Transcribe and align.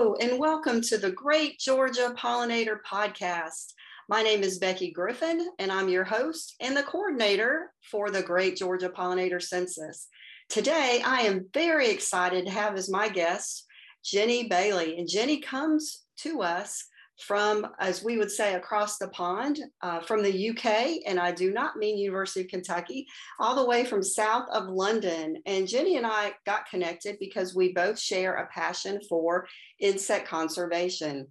And 0.00 0.38
welcome 0.38 0.80
to 0.80 0.96
the 0.96 1.10
Great 1.10 1.58
Georgia 1.58 2.14
Pollinator 2.16 2.78
Podcast. 2.90 3.74
My 4.08 4.22
name 4.22 4.42
is 4.42 4.58
Becky 4.58 4.90
Griffin, 4.92 5.50
and 5.58 5.70
I'm 5.70 5.90
your 5.90 6.04
host 6.04 6.56
and 6.58 6.74
the 6.74 6.82
coordinator 6.82 7.70
for 7.82 8.10
the 8.10 8.22
Great 8.22 8.56
Georgia 8.56 8.88
Pollinator 8.88 9.42
Census. 9.42 10.08
Today, 10.48 11.02
I 11.04 11.20
am 11.20 11.48
very 11.52 11.90
excited 11.90 12.46
to 12.46 12.50
have 12.50 12.76
as 12.76 12.90
my 12.90 13.10
guest 13.10 13.66
Jenny 14.02 14.48
Bailey. 14.48 14.96
And 14.96 15.06
Jenny 15.06 15.38
comes 15.38 16.02
to 16.20 16.40
us 16.40 16.88
from, 17.20 17.66
as 17.78 18.02
we 18.02 18.18
would 18.18 18.30
say, 18.30 18.54
across 18.54 18.98
the 18.98 19.08
pond 19.08 19.60
uh, 19.82 20.00
from 20.00 20.22
the 20.22 20.50
UK, 20.50 21.02
and 21.06 21.18
I 21.18 21.32
do 21.32 21.52
not 21.52 21.76
mean 21.76 21.98
University 21.98 22.42
of 22.42 22.48
Kentucky, 22.48 23.06
all 23.38 23.54
the 23.54 23.64
way 23.64 23.84
from 23.84 24.02
south 24.02 24.48
of 24.50 24.68
London. 24.68 25.42
And 25.46 25.68
Jenny 25.68 25.96
and 25.96 26.06
I 26.06 26.32
got 26.46 26.68
connected 26.68 27.18
because 27.18 27.54
we 27.54 27.72
both 27.72 27.98
share 27.98 28.34
a 28.34 28.48
passion 28.48 29.00
for 29.08 29.46
insect 29.78 30.28
conservation. 30.28 31.26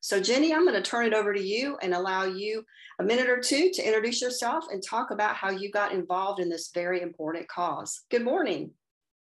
So, 0.00 0.20
Jenny, 0.20 0.52
I'm 0.52 0.66
going 0.66 0.74
to 0.74 0.82
turn 0.82 1.06
it 1.06 1.14
over 1.14 1.32
to 1.32 1.42
you 1.42 1.78
and 1.80 1.94
allow 1.94 2.24
you 2.24 2.62
a 2.98 3.02
minute 3.04 3.28
or 3.28 3.40
two 3.40 3.70
to 3.72 3.86
introduce 3.86 4.20
yourself 4.20 4.66
and 4.70 4.82
talk 4.82 5.10
about 5.10 5.34
how 5.34 5.50
you 5.50 5.70
got 5.70 5.92
involved 5.92 6.40
in 6.40 6.50
this 6.50 6.70
very 6.74 7.00
important 7.00 7.48
cause. 7.48 8.02
Good 8.10 8.22
morning. 8.22 8.72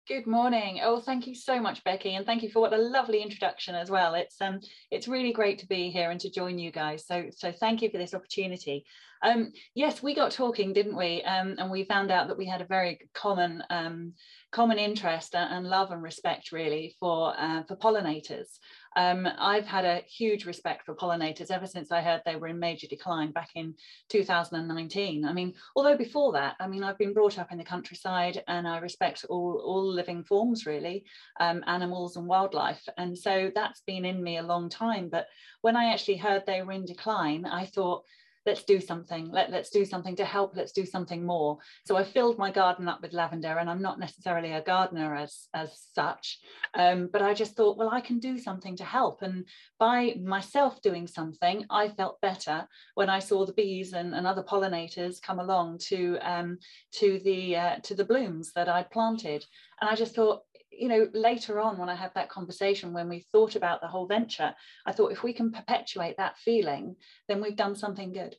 Good 0.06 0.26
morning. 0.26 0.80
Oh, 0.82 1.00
thank 1.00 1.26
you 1.26 1.34
so 1.34 1.58
much, 1.58 1.82
Becky, 1.82 2.14
and 2.14 2.26
thank 2.26 2.42
you 2.42 2.50
for 2.50 2.60
what 2.60 2.74
a 2.74 2.76
lovely 2.76 3.22
introduction 3.22 3.74
as 3.74 3.90
well. 3.90 4.12
It's 4.12 4.38
um, 4.38 4.60
it's 4.90 5.08
really 5.08 5.32
great 5.32 5.60
to 5.60 5.66
be 5.66 5.88
here 5.88 6.10
and 6.10 6.20
to 6.20 6.30
join 6.30 6.58
you 6.58 6.70
guys. 6.70 7.06
So, 7.06 7.30
so 7.34 7.50
thank 7.52 7.80
you 7.80 7.88
for 7.88 7.96
this 7.96 8.12
opportunity. 8.12 8.84
Um, 9.24 9.52
yes, 9.74 10.02
we 10.02 10.14
got 10.14 10.32
talking, 10.32 10.74
didn't 10.74 10.96
we? 10.96 11.22
Um, 11.22 11.54
and 11.58 11.70
we 11.70 11.84
found 11.84 12.10
out 12.10 12.28
that 12.28 12.36
we 12.36 12.46
had 12.46 12.60
a 12.60 12.66
very 12.66 13.08
common 13.14 13.62
um, 13.70 14.12
common 14.52 14.78
interest 14.78 15.34
and 15.34 15.66
love 15.66 15.90
and 15.90 16.02
respect, 16.02 16.52
really, 16.52 16.94
for 17.00 17.34
uh, 17.36 17.62
for 17.64 17.74
pollinators. 17.74 18.58
Um, 18.96 19.26
I've 19.38 19.66
had 19.66 19.86
a 19.86 20.02
huge 20.06 20.44
respect 20.44 20.84
for 20.84 20.94
pollinators 20.94 21.50
ever 21.50 21.66
since 21.66 21.90
I 21.90 22.02
heard 22.02 22.20
they 22.24 22.36
were 22.36 22.48
in 22.48 22.58
major 22.58 22.86
decline 22.86 23.32
back 23.32 23.48
in 23.54 23.74
2019. 24.10 25.24
I 25.24 25.32
mean, 25.32 25.54
although 25.74 25.96
before 25.96 26.32
that, 26.34 26.54
I 26.60 26.68
mean, 26.68 26.84
I've 26.84 26.98
been 26.98 27.14
brought 27.14 27.38
up 27.38 27.50
in 27.50 27.58
the 27.58 27.64
countryside 27.64 28.44
and 28.46 28.68
I 28.68 28.78
respect 28.78 29.24
all, 29.28 29.60
all 29.64 29.84
living 29.84 30.22
forms, 30.22 30.64
really, 30.66 31.06
um, 31.40 31.64
animals 31.66 32.16
and 32.16 32.28
wildlife. 32.28 32.86
And 32.96 33.18
so 33.18 33.50
that's 33.52 33.80
been 33.80 34.04
in 34.04 34.22
me 34.22 34.36
a 34.36 34.42
long 34.42 34.68
time. 34.68 35.08
But 35.08 35.26
when 35.62 35.76
I 35.76 35.92
actually 35.92 36.18
heard 36.18 36.44
they 36.46 36.62
were 36.62 36.72
in 36.72 36.84
decline, 36.84 37.46
I 37.46 37.64
thought, 37.64 38.04
let's 38.46 38.64
do 38.64 38.80
something 38.80 39.30
Let, 39.30 39.50
let's 39.50 39.70
do 39.70 39.84
something 39.84 40.16
to 40.16 40.24
help 40.24 40.56
let's 40.56 40.72
do 40.72 40.84
something 40.84 41.24
more. 41.24 41.58
So 41.84 41.96
i 41.96 42.04
filled 42.04 42.38
my 42.38 42.50
garden 42.50 42.88
up 42.88 43.02
with 43.02 43.12
lavender 43.12 43.58
and 43.58 43.68
i'm 43.68 43.82
not 43.82 43.98
necessarily 43.98 44.52
a 44.52 44.62
gardener 44.62 45.14
as 45.14 45.48
as 45.54 45.70
such 45.94 46.38
um, 46.74 47.08
but 47.12 47.22
i 47.22 47.34
just 47.34 47.56
thought 47.56 47.76
well 47.76 47.90
i 47.90 48.00
can 48.00 48.18
do 48.18 48.38
something 48.38 48.76
to 48.76 48.84
help. 48.84 49.22
And 49.22 49.46
by 49.78 50.14
myself 50.22 50.82
doing 50.82 51.06
something 51.06 51.64
i 51.70 51.88
felt 51.88 52.20
better 52.20 52.66
when 52.94 53.10
i 53.10 53.18
saw 53.18 53.46
the 53.46 53.52
bees 53.52 53.92
and, 53.92 54.14
and 54.14 54.26
other 54.26 54.42
pollinators 54.42 55.22
come 55.22 55.40
along 55.40 55.78
to 55.78 56.18
um, 56.22 56.58
to 56.92 57.20
the 57.24 57.56
uh, 57.56 57.76
to 57.82 57.94
the 57.94 58.04
blooms 58.04 58.52
that 58.54 58.68
i'd 58.68 58.90
planted. 58.90 59.44
And 59.80 59.90
i 59.90 59.94
just 59.94 60.14
thought 60.14 60.42
you 60.78 60.88
know, 60.88 61.08
later 61.12 61.60
on 61.60 61.78
when 61.78 61.88
I 61.88 61.94
had 61.94 62.12
that 62.14 62.28
conversation, 62.28 62.92
when 62.92 63.08
we 63.08 63.26
thought 63.32 63.56
about 63.56 63.80
the 63.80 63.88
whole 63.88 64.06
venture, 64.06 64.54
I 64.86 64.92
thought 64.92 65.12
if 65.12 65.22
we 65.22 65.32
can 65.32 65.50
perpetuate 65.50 66.16
that 66.16 66.38
feeling, 66.38 66.96
then 67.28 67.40
we've 67.40 67.56
done 67.56 67.76
something 67.76 68.12
good. 68.12 68.36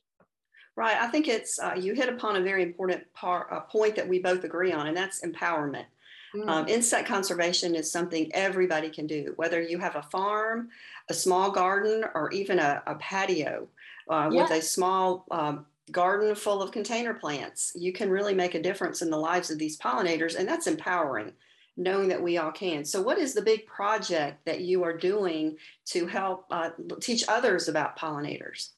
Right. 0.76 0.96
I 0.96 1.08
think 1.08 1.26
it's, 1.26 1.58
uh, 1.58 1.74
you 1.78 1.94
hit 1.94 2.10
upon 2.10 2.36
a 2.36 2.42
very 2.42 2.62
important 2.62 3.02
part, 3.14 3.48
a 3.50 3.62
point 3.62 3.96
that 3.96 4.06
we 4.06 4.18
both 4.18 4.44
agree 4.44 4.72
on, 4.72 4.86
and 4.86 4.96
that's 4.96 5.22
empowerment. 5.22 5.86
Mm. 6.34 6.48
Um, 6.48 6.68
insect 6.68 7.08
conservation 7.08 7.74
is 7.74 7.90
something 7.90 8.30
everybody 8.34 8.90
can 8.90 9.06
do, 9.06 9.32
whether 9.36 9.62
you 9.62 9.78
have 9.78 9.96
a 9.96 10.02
farm, 10.02 10.68
a 11.08 11.14
small 11.14 11.50
garden, 11.50 12.04
or 12.14 12.30
even 12.30 12.58
a, 12.58 12.82
a 12.86 12.94
patio 12.96 13.68
uh, 14.10 14.28
yeah. 14.30 14.42
with 14.42 14.50
a 14.50 14.60
small 14.60 15.24
um, 15.30 15.64
garden 15.92 16.34
full 16.34 16.62
of 16.62 16.72
container 16.72 17.14
plants. 17.14 17.72
You 17.74 17.92
can 17.92 18.10
really 18.10 18.34
make 18.34 18.54
a 18.54 18.62
difference 18.62 19.00
in 19.00 19.08
the 19.08 19.16
lives 19.16 19.50
of 19.50 19.58
these 19.58 19.78
pollinators, 19.78 20.36
and 20.36 20.46
that's 20.46 20.66
empowering 20.66 21.32
knowing 21.76 22.08
that 22.08 22.22
we 22.22 22.38
all 22.38 22.52
can. 22.52 22.84
So, 22.84 23.02
what 23.02 23.18
is 23.18 23.34
the 23.34 23.42
big 23.42 23.66
project 23.66 24.44
that 24.46 24.60
you 24.60 24.82
are 24.84 24.96
doing 24.96 25.56
to 25.86 26.06
help 26.06 26.44
uh, 26.50 26.70
teach 27.00 27.24
others 27.28 27.68
about 27.68 27.98
pollinators? 27.98 28.70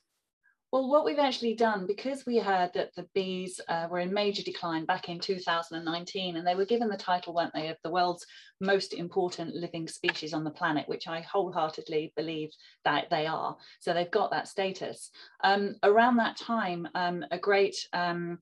Well, 0.71 0.91
what 0.91 1.07
we've 1.07 1.19
actually 1.19 1.55
done, 1.55 1.87
because 1.87 2.27
we 2.27 2.39
heard 2.39 2.73
that 2.75 2.95
the 2.95 3.07
bees 3.15 3.59
uh, 3.69 3.89
were 3.91 4.01
in 4.01 4.13
major 4.13 4.43
decline 4.43 4.85
back 4.85 5.09
in 5.09 5.19
2019, 5.19 6.37
and 6.37 6.47
they 6.47 6.55
were 6.55 6.67
given 6.67 6.89
the 6.89 6.97
title, 6.97 7.33
weren't 7.33 7.55
they, 7.55 7.69
of 7.69 7.79
the 7.83 7.91
world's 7.91 8.27
most 8.61 8.93
important 8.93 9.55
living 9.55 9.89
species 9.89 10.35
on 10.35 10.45
the 10.45 10.51
planet, 10.51 10.87
which 10.87 11.09
I 11.09 11.23
wholeheartedly 11.23 12.13
believe 12.17 12.51
that 12.85 13.09
they 13.09 13.27
are. 13.27 13.57
So 13.81 13.95
they've 13.95 14.11
got 14.11 14.31
that 14.33 14.47
status. 14.47 15.11
Um, 15.43 15.77
around 15.83 16.19
that 16.19 16.37
time, 16.37 16.87
um, 16.95 17.25
a 17.31 17.39
great 17.39 17.77
um, 17.95 18.39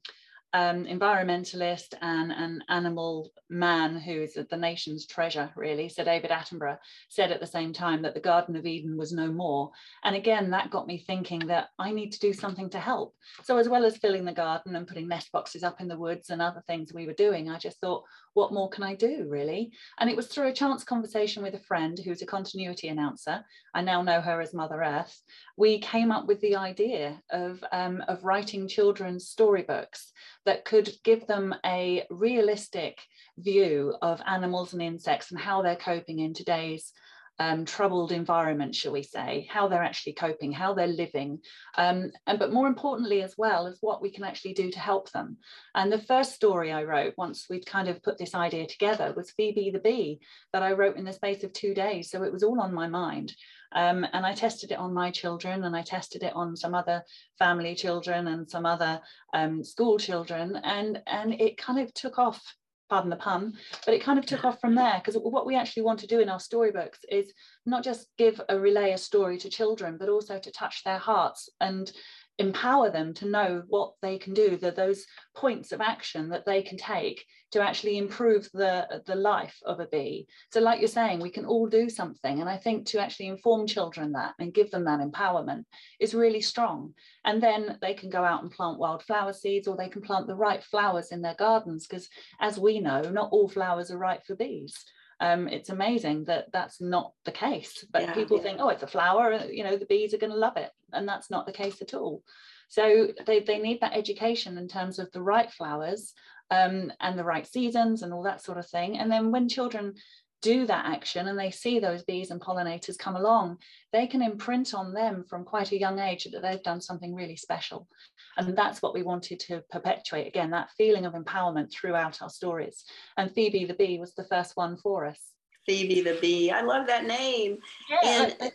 um, 0.52 0.86
environmentalist 0.86 1.94
and 2.00 2.32
an 2.32 2.62
animal 2.68 3.30
man 3.50 3.96
who's 3.96 4.34
the 4.34 4.56
nation's 4.56 5.06
treasure, 5.06 5.50
really, 5.56 5.88
Sir 5.88 6.04
David 6.04 6.30
Attenborough, 6.30 6.78
said 7.08 7.30
at 7.30 7.40
the 7.40 7.46
same 7.46 7.72
time 7.72 8.02
that 8.02 8.14
the 8.14 8.20
Garden 8.20 8.56
of 8.56 8.66
Eden 8.66 8.96
was 8.96 9.12
no 9.12 9.30
more. 9.30 9.70
And 10.04 10.16
again, 10.16 10.50
that 10.50 10.70
got 10.70 10.86
me 10.86 10.98
thinking 10.98 11.46
that 11.48 11.68
I 11.78 11.92
need 11.92 12.12
to 12.12 12.18
do 12.20 12.32
something 12.32 12.70
to 12.70 12.78
help. 12.78 13.14
So, 13.44 13.58
as 13.58 13.68
well 13.68 13.84
as 13.84 13.96
filling 13.96 14.24
the 14.24 14.32
garden 14.32 14.76
and 14.76 14.86
putting 14.86 15.08
nest 15.08 15.30
boxes 15.32 15.62
up 15.62 15.80
in 15.80 15.88
the 15.88 15.98
woods 15.98 16.30
and 16.30 16.40
other 16.40 16.62
things 16.66 16.92
we 16.92 17.06
were 17.06 17.12
doing, 17.12 17.50
I 17.50 17.58
just 17.58 17.80
thought, 17.80 18.04
what 18.34 18.52
more 18.52 18.68
can 18.68 18.84
I 18.84 18.94
do, 18.94 19.26
really? 19.28 19.72
And 19.98 20.10
it 20.10 20.16
was 20.16 20.26
through 20.26 20.48
a 20.48 20.52
chance 20.52 20.84
conversation 20.84 21.42
with 21.42 21.54
a 21.54 21.60
friend 21.60 21.98
who's 21.98 22.22
a 22.22 22.26
continuity 22.26 22.88
announcer. 22.88 23.44
I 23.74 23.80
now 23.80 24.02
know 24.02 24.20
her 24.20 24.40
as 24.40 24.52
Mother 24.52 24.82
Earth. 24.82 25.22
We 25.56 25.80
came 25.80 26.12
up 26.12 26.26
with 26.26 26.40
the 26.40 26.56
idea 26.56 27.22
of, 27.30 27.64
um, 27.72 28.04
of 28.08 28.24
writing 28.24 28.68
children's 28.68 29.28
storybooks 29.28 30.12
that 30.46 30.64
could 30.64 30.90
give 31.04 31.26
them 31.26 31.54
a 31.64 32.04
realistic 32.08 33.00
view 33.36 33.94
of 34.00 34.22
animals 34.26 34.72
and 34.72 34.80
insects 34.80 35.30
and 35.30 35.40
how 35.40 35.60
they're 35.60 35.76
coping 35.76 36.20
in 36.20 36.32
today's 36.32 36.92
um, 37.38 37.64
troubled 37.64 38.12
environment, 38.12 38.74
shall 38.74 38.92
we 38.92 39.02
say, 39.02 39.46
how 39.50 39.68
they're 39.68 39.82
actually 39.82 40.14
coping, 40.14 40.52
how 40.52 40.74
they're 40.74 40.86
living, 40.86 41.40
um, 41.76 42.10
and 42.26 42.38
but 42.38 42.52
more 42.52 42.66
importantly 42.66 43.22
as 43.22 43.34
well 43.36 43.66
is 43.66 43.78
what 43.80 44.00
we 44.00 44.10
can 44.10 44.24
actually 44.24 44.54
do 44.54 44.70
to 44.70 44.78
help 44.78 45.10
them. 45.12 45.36
And 45.74 45.92
the 45.92 45.98
first 45.98 46.34
story 46.34 46.72
I 46.72 46.84
wrote 46.84 47.14
once 47.16 47.46
we'd 47.48 47.66
kind 47.66 47.88
of 47.88 48.02
put 48.02 48.18
this 48.18 48.34
idea 48.34 48.66
together 48.66 49.12
was 49.16 49.30
Phoebe 49.32 49.70
the 49.70 49.78
bee 49.78 50.20
that 50.52 50.62
I 50.62 50.72
wrote 50.72 50.96
in 50.96 51.04
the 51.04 51.12
space 51.12 51.44
of 51.44 51.52
two 51.52 51.74
days. 51.74 52.10
So 52.10 52.22
it 52.22 52.32
was 52.32 52.42
all 52.42 52.60
on 52.60 52.72
my 52.74 52.88
mind. 52.88 53.34
Um, 53.72 54.06
and 54.12 54.24
I 54.24 54.32
tested 54.32 54.70
it 54.70 54.78
on 54.78 54.94
my 54.94 55.10
children 55.10 55.64
and 55.64 55.76
I 55.76 55.82
tested 55.82 56.22
it 56.22 56.32
on 56.34 56.56
some 56.56 56.74
other 56.74 57.02
family 57.38 57.74
children 57.74 58.28
and 58.28 58.48
some 58.48 58.64
other 58.64 59.00
um, 59.34 59.62
school 59.64 59.98
children 59.98 60.56
and, 60.62 61.02
and 61.06 61.34
it 61.34 61.58
kind 61.58 61.80
of 61.80 61.92
took 61.92 62.18
off 62.18 62.40
pardon 62.88 63.10
the 63.10 63.16
pun, 63.16 63.54
but 63.84 63.94
it 63.94 64.02
kind 64.02 64.18
of 64.18 64.26
took 64.26 64.44
off 64.44 64.60
from 64.60 64.74
there 64.74 65.00
because 65.02 65.20
what 65.20 65.46
we 65.46 65.56
actually 65.56 65.82
want 65.82 65.98
to 66.00 66.06
do 66.06 66.20
in 66.20 66.28
our 66.28 66.40
storybooks 66.40 67.00
is 67.10 67.32
not 67.64 67.82
just 67.82 68.08
give 68.16 68.40
a 68.48 68.58
relay 68.58 68.92
a 68.92 68.98
story 68.98 69.38
to 69.38 69.50
children, 69.50 69.96
but 69.98 70.08
also 70.08 70.38
to 70.38 70.52
touch 70.52 70.84
their 70.84 70.98
hearts 70.98 71.48
and 71.60 71.90
empower 72.38 72.90
them 72.90 73.14
to 73.14 73.28
know 73.28 73.62
what 73.68 73.92
they 74.02 74.18
can 74.18 74.34
do, 74.34 74.56
the, 74.56 74.70
those 74.70 75.06
points 75.34 75.72
of 75.72 75.80
action 75.80 76.28
that 76.28 76.44
they 76.44 76.62
can 76.62 76.76
take 76.76 77.24
to 77.52 77.62
actually 77.62 77.96
improve 77.96 78.48
the, 78.52 79.02
the 79.06 79.14
life 79.14 79.56
of 79.64 79.80
a 79.80 79.86
bee. 79.86 80.26
So 80.52 80.60
like 80.60 80.80
you're 80.80 80.88
saying, 80.88 81.20
we 81.20 81.30
can 81.30 81.46
all 81.46 81.66
do 81.66 81.88
something. 81.88 82.40
And 82.40 82.50
I 82.50 82.58
think 82.58 82.86
to 82.88 83.00
actually 83.00 83.28
inform 83.28 83.66
children 83.66 84.12
that 84.12 84.34
and 84.38 84.52
give 84.52 84.70
them 84.70 84.84
that 84.84 85.00
empowerment 85.00 85.64
is 85.98 86.14
really 86.14 86.40
strong. 86.40 86.92
And 87.24 87.42
then 87.42 87.78
they 87.80 87.94
can 87.94 88.10
go 88.10 88.22
out 88.22 88.42
and 88.42 88.50
plant 88.50 88.78
wildflower 88.78 89.32
seeds 89.32 89.66
or 89.66 89.76
they 89.76 89.88
can 89.88 90.02
plant 90.02 90.26
the 90.26 90.36
right 90.36 90.62
flowers 90.62 91.12
in 91.12 91.22
their 91.22 91.36
gardens 91.38 91.86
because 91.86 92.08
as 92.40 92.58
we 92.58 92.80
know, 92.80 93.02
not 93.02 93.30
all 93.32 93.48
flowers 93.48 93.90
are 93.90 93.98
right 93.98 94.20
for 94.26 94.36
bees. 94.36 94.74
Um, 95.18 95.48
it's 95.48 95.70
amazing 95.70 96.24
that 96.24 96.52
that's 96.52 96.80
not 96.80 97.12
the 97.24 97.32
case. 97.32 97.84
But 97.92 98.02
yeah, 98.02 98.14
people 98.14 98.36
yeah. 98.36 98.42
think, 98.42 98.58
oh, 98.60 98.68
it's 98.68 98.82
a 98.82 98.86
flower, 98.86 99.46
you 99.50 99.64
know, 99.64 99.76
the 99.76 99.86
bees 99.86 100.12
are 100.12 100.18
going 100.18 100.32
to 100.32 100.38
love 100.38 100.56
it. 100.56 100.70
And 100.92 101.08
that's 101.08 101.30
not 101.30 101.46
the 101.46 101.52
case 101.52 101.80
at 101.80 101.94
all. 101.94 102.22
So 102.68 103.08
they, 103.26 103.40
they 103.40 103.58
need 103.58 103.80
that 103.80 103.96
education 103.96 104.58
in 104.58 104.68
terms 104.68 104.98
of 104.98 105.10
the 105.12 105.22
right 105.22 105.50
flowers 105.50 106.12
um, 106.50 106.92
and 107.00 107.18
the 107.18 107.24
right 107.24 107.46
seasons 107.46 108.02
and 108.02 108.12
all 108.12 108.24
that 108.24 108.42
sort 108.42 108.58
of 108.58 108.68
thing. 108.68 108.98
And 108.98 109.10
then 109.10 109.30
when 109.30 109.48
children 109.48 109.94
do 110.42 110.66
that 110.66 110.86
action 110.86 111.28
and 111.28 111.38
they 111.38 111.50
see 111.50 111.78
those 111.78 112.04
bees 112.04 112.30
and 112.30 112.40
pollinators 112.40 112.98
come 112.98 113.16
along, 113.16 113.58
they 113.92 114.06
can 114.06 114.22
imprint 114.22 114.74
on 114.74 114.92
them 114.92 115.24
from 115.28 115.44
quite 115.44 115.72
a 115.72 115.78
young 115.78 115.98
age 115.98 116.24
that 116.24 116.42
they've 116.42 116.62
done 116.62 116.80
something 116.80 117.14
really 117.14 117.36
special. 117.36 117.88
And 118.36 118.56
that's 118.56 118.82
what 118.82 118.94
we 118.94 119.02
wanted 119.02 119.40
to 119.40 119.62
perpetuate 119.70 120.26
again, 120.26 120.50
that 120.50 120.70
feeling 120.76 121.06
of 121.06 121.14
empowerment 121.14 121.72
throughout 121.72 122.22
our 122.22 122.30
stories. 122.30 122.84
And 123.16 123.32
Phoebe 123.32 123.64
the 123.64 123.74
bee 123.74 123.98
was 123.98 124.14
the 124.14 124.24
first 124.24 124.56
one 124.56 124.76
for 124.76 125.06
us. 125.06 125.20
Phoebe 125.66 126.00
the 126.00 126.18
Bee. 126.20 126.50
I 126.50 126.62
love 126.62 126.86
that 126.86 127.06
name. 127.06 127.58
Yeah, 127.90 127.98
and 128.04 128.52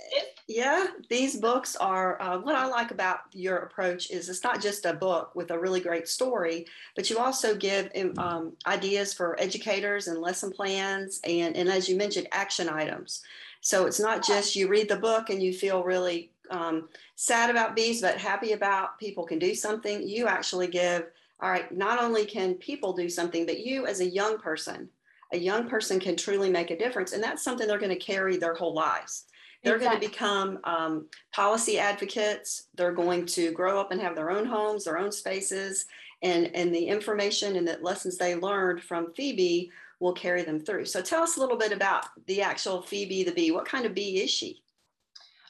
yeah, 0.48 0.88
these 1.10 1.36
books 1.36 1.76
are 1.76 2.22
uh, 2.22 2.40
what 2.40 2.56
I 2.56 2.66
like 2.66 2.92
about 2.92 3.20
your 3.34 3.58
approach 3.58 4.10
is 4.10 4.30
it's 4.30 4.44
not 4.44 4.62
just 4.62 4.86
a 4.86 4.94
book 4.94 5.36
with 5.36 5.52
a 5.52 5.60
really 5.60 5.82
great 5.82 6.08
story, 6.08 6.66
but 6.96 7.10
you 7.10 7.20
also 7.20 7.56
give 7.56 7.90
um, 8.18 8.54
ideas 8.66 9.14
for 9.14 9.40
educators 9.40 10.08
and 10.08 10.20
lesson 10.20 10.52
plans 10.52 11.20
and, 11.26 11.56
and 11.56 11.70
as 11.70 11.88
you 11.88 11.96
mentioned, 11.96 12.28
action 12.32 12.70
items. 12.70 13.22
So 13.62 13.86
it's 13.86 14.00
not 14.00 14.26
just 14.26 14.56
you 14.56 14.68
read 14.68 14.90
the 14.90 14.96
book 14.96 15.30
and 15.30 15.42
you 15.42 15.54
feel 15.54 15.84
really 15.84 16.32
um, 16.50 16.90
sad 17.16 17.50
about 17.50 17.76
bees, 17.76 18.02
but 18.02 18.18
happy 18.18 18.54
about 18.54 19.00
people 19.00 19.26
can 19.26 19.40
do 19.40 19.54
something. 19.54 20.08
You 20.08 20.28
actually 20.28 20.68
give, 20.68 21.06
all 21.40 21.50
right, 21.50 21.72
not 21.72 22.02
only 22.02 22.26
can 22.26 22.56
people 22.56 22.94
do 22.94 23.10
something, 23.10 23.46
but 23.46 23.60
you 23.60 23.86
as 23.86 24.00
a 24.00 24.06
young 24.06 24.38
person, 24.38 24.90
a 25.34 25.38
young 25.38 25.68
person 25.70 26.00
can 26.00 26.16
truly 26.16 26.50
make 26.50 26.72
a 26.72 26.78
difference. 26.78 27.14
And 27.14 27.24
that's 27.24 27.44
something 27.44 27.68
they're 27.68 27.80
going 27.80 27.90
to 27.90 27.96
carry 27.96 28.38
their 28.38 28.54
whole 28.54 28.74
lives. 28.74 29.26
They're 29.64 29.76
exactly. 29.76 30.00
going 30.00 30.10
to 30.10 30.12
become 30.12 30.60
um, 30.64 31.06
policy 31.34 31.78
advocates. 31.78 32.68
They're 32.76 32.92
going 32.92 33.26
to 33.28 33.52
grow 33.52 33.80
up 33.80 33.92
and 33.92 34.02
have 34.02 34.16
their 34.16 34.32
own 34.32 34.46
homes, 34.46 34.86
their 34.86 34.98
own 34.98 35.12
spaces, 35.12 35.86
and, 36.24 36.54
and 36.56 36.74
the 36.74 36.86
information 36.86 37.56
and 37.56 37.68
the 37.68 37.78
lessons 37.82 38.18
they 38.18 38.36
learned 38.36 38.82
from 38.84 39.14
Phoebe 39.14 39.72
will 40.00 40.14
carry 40.14 40.42
them 40.42 40.60
through. 40.60 40.86
So 40.86 41.02
tell 41.02 41.22
us 41.22 41.38
a 41.38 41.40
little 41.40 41.58
bit 41.58 41.72
about 41.72 42.06
the 42.26 42.42
actual 42.42 42.82
Phoebe 42.82 43.24
the 43.24 43.32
bee. 43.32 43.52
What 43.52 43.68
kind 43.68 43.86
of 43.86 43.94
bee 43.94 44.22
is 44.22 44.32
she? 44.32 44.64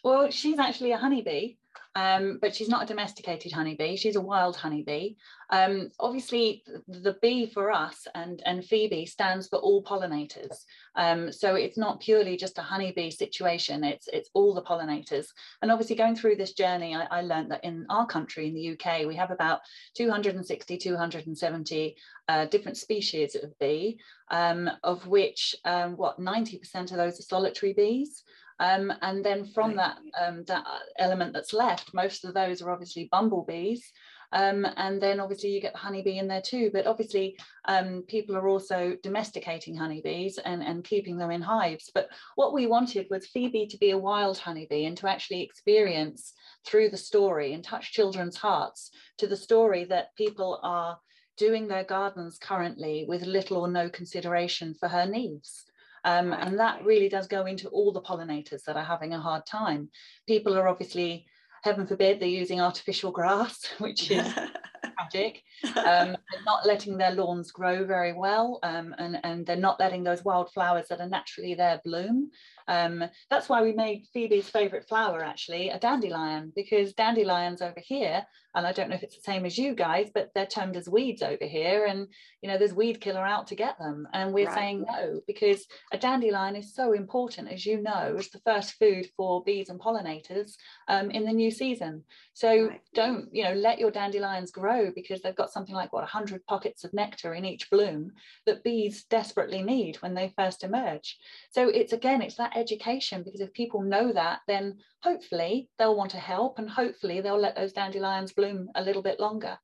Well, 0.04 0.30
she's 0.30 0.60
actually 0.60 0.92
a 0.92 0.98
honeybee 0.98 1.56
um, 1.96 2.40
but 2.42 2.56
she's 2.56 2.70
not 2.70 2.84
a 2.84 2.86
domesticated 2.86 3.52
honeybee. 3.52 3.98
She's 3.98 4.16
a 4.16 4.22
wild 4.22 4.56
honeybee. 4.56 5.16
Um, 5.50 5.92
obviously, 6.00 6.64
the 6.88 7.18
bee 7.22 7.48
for 7.48 7.72
us 7.72 8.08
and, 8.16 8.42
and 8.46 8.64
Phoebe 8.64 9.06
stands 9.06 9.48
for 9.48 9.60
all 9.60 9.84
pollinators. 9.84 10.56
Um, 10.96 11.32
so 11.32 11.56
it's 11.56 11.78
not 11.78 12.00
purely 12.00 12.38
just 12.38 12.58
a 12.58 12.62
honeybee 12.62 13.10
situation, 13.10 13.84
it's, 13.84 14.08
it's 14.14 14.30
all 14.34 14.54
the 14.54 14.62
pollinators. 14.62 15.28
And 15.62 15.72
obviously, 15.72 15.98
going 15.98 16.16
through 16.16 16.38
this 16.38 16.54
journey, 16.54 16.96
I, 16.96 17.08
I 17.12 17.22
learned 17.22 17.52
that 17.52 17.64
in 17.66 17.86
our 17.90 18.06
country, 18.06 18.48
in 18.48 18.54
the 18.54 18.72
UK, 18.72 19.06
we 19.06 19.16
have 19.16 19.32
about 19.32 19.60
260, 19.96 20.78
270 20.78 21.96
uh, 22.30 22.46
different 22.46 22.78
species 22.78 23.36
of 23.36 23.58
bee, 23.60 24.00
um, 24.30 24.70
of 24.84 25.06
which, 25.08 25.56
um, 25.66 25.98
what, 25.98 26.20
90% 26.20 26.92
of 26.92 26.98
those 26.98 27.20
are 27.20 27.24
solitary 27.24 27.74
bees. 27.74 28.24
Um, 28.62 28.94
and 29.02 29.26
then 29.26 29.44
from 29.44 29.76
that, 29.78 29.98
um, 30.24 30.44
that 30.46 30.64
element 31.00 31.34
that's 31.34 31.52
left, 31.52 31.96
most 31.96 32.24
of 32.24 32.36
those 32.36 32.62
are 32.62 32.70
obviously 32.70 33.10
bumblebees. 33.12 33.92
Um, 34.34 34.66
and 34.78 35.02
then 35.02 35.20
obviously 35.20 35.50
you 35.50 35.60
get 35.60 35.74
the 35.74 35.80
honeybee 35.80 36.20
in 36.20 36.28
there 36.28 36.44
too. 36.44 36.70
But 36.72 36.86
obviously 36.86 37.38
um, 37.68 38.04
people 38.08 38.38
are 38.38 38.48
also 38.48 38.96
domesticating 39.02 39.76
honeybees 39.76 40.38
and, 40.38 40.62
and 40.62 40.84
keeping 40.84 41.18
them 41.18 41.32
in 41.32 41.42
hives. 41.42 41.90
But 41.94 42.08
what 42.36 42.54
we 42.54 42.68
wanted 42.68 43.08
was 43.10 43.26
Phoebe 43.28 43.66
to 43.66 43.78
be 43.80 43.92
a 43.92 43.98
wild 43.98 44.38
honeybee 44.38 44.86
and 44.86 44.96
to 44.98 45.10
actually 45.10 45.42
experience 45.42 46.34
through 46.66 46.90
the 46.90 46.98
story 46.98 47.54
and 47.54 47.64
touch 47.64 47.92
children's 47.92 48.38
hearts 48.38 48.92
to 49.18 49.26
the 49.26 49.36
story 49.36 49.86
that 49.86 50.16
people 50.16 50.60
are 50.62 51.00
doing 51.36 51.68
their 51.68 51.84
gardens 51.84 52.38
currently 52.38 53.06
with 53.08 53.24
little 53.24 53.58
or 53.58 53.68
no 53.68 53.90
consideration 53.90 54.76
for 54.80 54.88
her 54.88 55.08
needs. 55.08 55.66
Um, 56.04 56.34
and 56.34 56.60
that 56.60 56.84
really 56.84 57.10
does 57.10 57.28
go 57.28 57.46
into 57.46 57.70
all 57.70 57.92
the 57.92 58.02
pollinators 58.02 58.64
that 58.66 58.78
are 58.78 58.84
having 58.84 59.14
a 59.14 59.20
hard 59.20 59.46
time. 59.46 59.90
People 60.28 60.58
are 60.58 60.68
obviously, 60.68 61.26
heaven 61.64 61.86
forbid, 61.86 62.20
they're 62.20 62.28
using 62.28 62.62
artificial 62.62 63.12
grass, 63.12 63.66
which 63.80 64.12
is 64.12 64.34
tragic. 64.98 65.44
Um, 65.86 66.18
they're 66.32 66.44
not 66.46 66.66
letting 66.66 66.98
their 66.98 67.12
lawns 67.12 67.52
grow 67.52 67.86
very 67.86 68.14
well, 68.14 68.60
um, 68.64 68.96
and, 68.98 69.20
and 69.24 69.46
they're 69.46 69.56
not 69.56 69.80
letting 69.80 70.04
those 70.04 70.24
wildflowers 70.24 70.88
that 70.90 71.00
are 71.00 71.10
naturally 71.10 71.56
there 71.56 71.82
bloom. 71.84 72.32
Um, 72.68 73.04
that's 73.30 73.50
why 73.50 73.62
we 73.62 73.74
made 73.74 74.08
Phoebe's 74.14 74.50
favourite 74.50 74.88
flower 74.88 75.24
actually 75.24 75.70
a 75.70 75.80
dandelion, 75.80 76.52
because 76.56 76.94
dandelions 76.94 77.62
over 77.62 77.80
here 77.80 78.26
and 78.54 78.68
I 78.68 78.74
don't 78.74 78.90
know 78.90 78.96
if 78.96 79.04
it's 79.04 79.16
the 79.16 79.24
same 79.24 79.46
as 79.46 79.58
you 79.58 79.74
guys, 79.74 80.10
but 80.14 80.30
they're 80.36 80.46
termed 80.46 80.76
as 80.76 80.90
weeds 80.90 81.22
over 81.22 81.46
here. 81.46 81.86
And, 81.86 82.08
you 82.42 82.50
know, 82.50 82.58
there's 82.58 82.74
weed 82.74 83.00
killer 83.00 83.26
out 83.26 83.48
to 83.48 83.56
get 83.56 83.78
them. 83.80 84.08
And 84.14 84.34
we're 84.34 84.48
right. 84.48 84.56
saying 84.56 84.86
no, 84.90 85.22
because 85.26 85.66
a 85.94 85.98
dandelion 85.98 86.58
is 86.58 86.76
so 86.76 86.92
important, 86.92 87.50
as 87.50 87.66
you 87.66 87.82
know, 87.82 88.16
it's 88.18 88.30
the 88.30 88.42
first 88.46 88.74
food 88.74 89.08
for 89.16 89.42
bees 89.44 89.70
and 89.70 89.80
pollinators 89.80 90.56
um, 90.90 91.12
in 91.12 91.24
the 91.24 91.32
new 91.32 91.50
season. 91.50 92.04
So 92.34 92.68
right. 92.68 92.82
don't, 92.94 93.30
you 93.34 93.44
know, 93.46 93.54
let 93.54 93.80
your 93.80 93.92
dandelions 93.92 94.52
grow 94.52 94.92
because 94.94 95.22
they've 95.22 95.36
got 95.36 95.52
something 95.52 95.76
like, 95.76 95.94
what, 95.94 96.02
100 96.02 96.21
pockets 96.48 96.84
of 96.84 96.94
nectar 96.94 97.34
in 97.34 97.46
each 97.46 97.70
bloom 97.70 98.12
that 98.46 98.64
bees 98.64 99.06
desperately 99.06 99.62
need 99.62 99.96
when 99.98 100.14
they 100.14 100.34
first 100.38 100.64
emerge. 100.64 101.18
So 101.52 101.70
it's, 101.70 101.94
again, 101.94 102.22
it's 102.22 102.36
that 102.36 102.56
education, 102.56 103.24
because 103.24 103.42
if 103.42 103.54
people 103.54 103.82
know 103.82 104.12
that, 104.14 104.40
then 104.48 104.78
hopefully 105.04 105.70
they'll 105.78 105.96
want 105.96 106.12
to 106.12 106.18
help 106.18 106.60
and 106.60 106.70
hopefully 106.70 107.22
they'll 107.22 107.40
let 107.40 107.56
those 107.56 107.74
dandelions 107.74 108.34
bloom 108.34 108.70
a 108.76 108.82
little 108.82 109.02
bit 109.02 109.20
longer. 109.20 109.58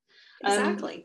Um, 0.44 0.52
exactly. 0.52 0.94
Um, 0.94 1.02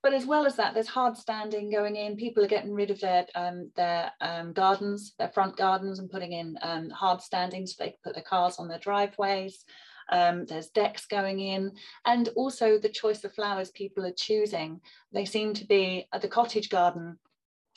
but 0.00 0.14
as 0.14 0.26
well 0.26 0.46
as 0.46 0.54
that, 0.56 0.74
there's 0.74 0.86
hard 0.86 1.16
standing 1.16 1.70
going 1.72 1.96
in. 1.96 2.16
People 2.16 2.44
are 2.44 2.48
getting 2.48 2.72
rid 2.72 2.92
of 2.92 3.00
their 3.00 3.26
um, 3.34 3.72
their 3.74 4.12
um, 4.20 4.52
gardens, 4.52 5.14
their 5.18 5.30
front 5.30 5.56
gardens, 5.56 5.98
and 5.98 6.08
putting 6.08 6.32
in 6.32 6.56
um, 6.62 6.88
hard 6.90 7.20
standing 7.20 7.66
so 7.66 7.74
they 7.78 7.90
can 7.90 7.98
put 8.04 8.14
their 8.14 8.22
cars 8.22 8.56
on 8.58 8.68
their 8.68 8.78
driveways. 8.78 9.64
Um, 10.10 10.46
there's 10.46 10.68
decks 10.68 11.06
going 11.06 11.40
in, 11.40 11.72
and 12.06 12.28
also 12.36 12.78
the 12.78 12.88
choice 12.88 13.24
of 13.24 13.34
flowers 13.34 13.70
people 13.70 14.04
are 14.06 14.12
choosing. 14.12 14.80
They 15.12 15.24
seem 15.24 15.54
to 15.54 15.66
be 15.66 16.06
at 16.12 16.22
the 16.22 16.28
cottage 16.28 16.70
garden 16.70 17.18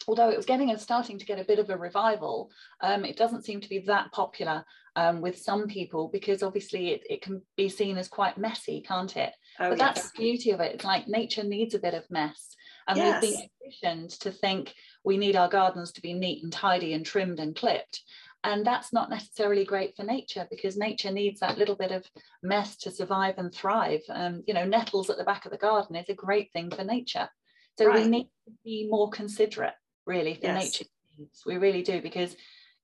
although 0.08 0.30
it 0.30 0.38
was 0.38 0.46
getting 0.46 0.70
and 0.72 0.80
starting 0.80 1.18
to 1.18 1.26
get 1.26 1.40
a 1.40 1.44
bit 1.44 1.60
of 1.60 1.70
a 1.70 1.78
revival, 1.78 2.50
um, 2.82 3.06
it 3.06 3.18
doesn't 3.18 3.46
seem 3.46 3.62
to 3.62 3.70
be 3.70 3.80
that 3.80 4.12
popular 4.12 4.66
um, 4.96 5.22
with 5.22 5.38
some 5.38 5.68
people 5.68 6.10
because 6.12 6.44
obviously 6.44 6.90
it, 6.90 7.04
it 7.10 7.22
can 7.22 7.42
be 7.56 7.70
seen 7.70 7.98
as 7.98 8.08
quite 8.08 8.38
messy, 8.38 8.82
can't 8.82 9.16
it? 9.16 9.34
Oh, 9.60 9.70
but 9.70 9.78
that's 9.78 10.12
the 10.12 10.18
beauty 10.18 10.52
of 10.52 10.60
it. 10.60 10.74
It's 10.74 10.86
like 10.86 11.08
nature 11.08 11.44
needs 11.44 11.76
a 11.76 11.80
bit 11.80 11.94
of 11.94 12.10
mess. 12.10 12.56
And 12.88 12.98
yes. 12.98 13.22
we've 13.22 13.32
been 13.32 13.50
conditioned 13.62 14.10
to 14.22 14.32
think 14.32 14.74
we 15.04 15.18
need 15.18 15.36
our 15.36 15.48
gardens 15.48 15.92
to 15.94 16.02
be 16.02 16.14
neat 16.14 16.44
and 16.44 16.52
tidy 16.52 16.94
and 16.94 17.06
trimmed 17.06 17.40
and 17.40 17.56
clipped. 17.56 18.02
And 18.44 18.66
that's 18.66 18.92
not 18.92 19.10
necessarily 19.10 19.66
great 19.66 19.96
for 19.96 20.04
nature 20.04 20.48
because 20.50 20.76
nature 20.76 21.12
needs 21.12 21.40
that 21.42 21.60
little 21.60 21.76
bit 21.76 21.92
of 21.92 22.06
mess 22.42 22.76
to 22.78 22.92
survive 22.92 23.36
and 23.38 23.54
thrive. 23.54 24.02
Um, 24.10 24.44
you 24.48 24.54
know, 24.54 24.66
nettles 24.66 25.10
at 25.10 25.18
the 25.18 25.24
back 25.24 25.46
of 25.46 25.52
the 25.52 25.58
garden 25.58 25.96
is 25.96 26.10
a 26.10 26.16
great 26.16 26.52
thing 26.52 26.72
for 26.72 26.84
nature. 26.84 27.30
So 27.78 27.86
right. 27.86 28.04
we 28.04 28.10
need 28.10 28.30
to 28.46 28.54
be 28.66 28.88
more 28.90 29.10
considerate 29.10 29.76
really 30.06 30.34
for 30.34 30.48
yes. 30.48 30.64
nature 30.64 30.86
needs. 31.18 31.44
We 31.46 31.58
really 31.58 31.84
do 31.84 32.02
because 32.02 32.36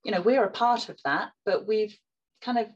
you 0.04 0.12
know 0.12 0.21
we're 0.21 0.44
a 0.44 0.51
part 0.51 0.89
of 0.89 0.98
that, 1.04 1.31
but 1.45 1.68
we've 1.68 1.98
kind 2.42 2.60
of 2.60 2.68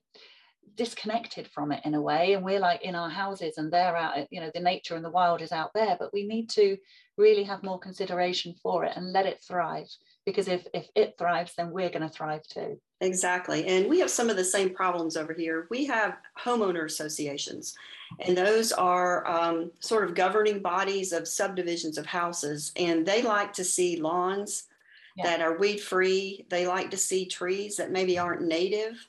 disconnected 0.75 1.47
from 1.47 1.71
it 1.71 1.81
in 1.85 1.95
a 1.95 2.01
way 2.01 2.33
and 2.33 2.43
we're 2.43 2.59
like 2.59 2.81
in 2.81 2.95
our 2.95 3.09
houses 3.09 3.57
and 3.57 3.71
they're 3.71 3.95
out 3.95 4.25
you 4.31 4.39
know 4.39 4.49
the 4.53 4.59
nature 4.59 4.95
and 4.95 5.03
the 5.03 5.09
wild 5.09 5.41
is 5.41 5.51
out 5.51 5.71
there 5.75 5.97
but 5.99 6.13
we 6.13 6.25
need 6.25 6.49
to 6.49 6.77
really 7.17 7.43
have 7.43 7.61
more 7.61 7.77
consideration 7.77 8.55
for 8.63 8.85
it 8.85 8.93
and 8.95 9.11
let 9.11 9.25
it 9.25 9.43
thrive 9.45 9.87
because 10.25 10.47
if 10.47 10.65
if 10.73 10.87
it 10.95 11.15
thrives 11.17 11.53
then 11.55 11.71
we're 11.71 11.89
going 11.89 12.01
to 12.01 12.09
thrive 12.09 12.43
too. 12.47 12.79
Exactly 12.99 13.65
and 13.65 13.87
we 13.87 13.99
have 13.99 14.09
some 14.09 14.29
of 14.29 14.35
the 14.35 14.43
same 14.43 14.69
problems 14.69 15.17
over 15.17 15.33
here. 15.33 15.67
We 15.69 15.85
have 15.85 16.17
homeowner 16.39 16.85
associations 16.85 17.75
and 18.19 18.37
those 18.37 18.71
are 18.71 19.27
um, 19.27 19.71
sort 19.79 20.03
of 20.03 20.15
governing 20.15 20.61
bodies 20.61 21.13
of 21.13 21.27
subdivisions 21.27 21.97
of 21.97 22.05
houses 22.05 22.71
and 22.75 23.05
they 23.05 23.21
like 23.21 23.53
to 23.53 23.63
see 23.63 24.01
lawns 24.01 24.67
yeah. 25.15 25.25
that 25.25 25.41
are 25.41 25.57
weed 25.57 25.77
free 25.77 26.45
they 26.49 26.67
like 26.67 26.91
to 26.91 26.97
see 26.97 27.25
trees 27.25 27.77
that 27.77 27.91
maybe 27.91 28.17
aren't 28.17 28.41
native 28.41 29.05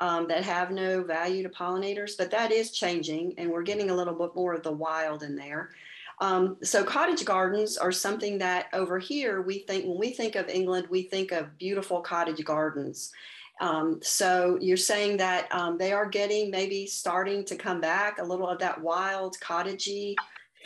um, 0.00 0.28
that 0.28 0.44
have 0.44 0.70
no 0.70 1.02
value 1.02 1.42
to 1.42 1.48
pollinators 1.48 2.12
but 2.16 2.30
that 2.30 2.52
is 2.52 2.72
changing 2.72 3.34
and 3.38 3.50
we're 3.50 3.62
getting 3.62 3.90
a 3.90 3.94
little 3.94 4.14
bit 4.14 4.34
more 4.34 4.54
of 4.54 4.62
the 4.62 4.72
wild 4.72 5.22
in 5.22 5.36
there 5.36 5.70
um, 6.20 6.56
so 6.62 6.82
cottage 6.82 7.24
gardens 7.24 7.76
are 7.76 7.92
something 7.92 8.38
that 8.38 8.66
over 8.72 8.98
here 8.98 9.42
we 9.42 9.60
think 9.60 9.84
when 9.84 9.98
we 9.98 10.10
think 10.10 10.34
of 10.34 10.48
England, 10.48 10.86
we 10.88 11.02
think 11.02 11.32
of 11.32 11.58
beautiful 11.58 12.00
cottage 12.00 12.42
gardens. 12.44 13.12
Um, 13.60 14.00
so 14.02 14.58
you're 14.60 14.76
saying 14.76 15.16
that 15.18 15.52
um, 15.52 15.78
they 15.78 15.92
are 15.92 16.06
getting 16.06 16.50
maybe 16.50 16.86
starting 16.86 17.44
to 17.46 17.56
come 17.56 17.80
back 17.80 18.18
a 18.18 18.24
little 18.24 18.48
of 18.48 18.58
that 18.58 18.80
wild 18.80 19.36
cottagey 19.42 20.14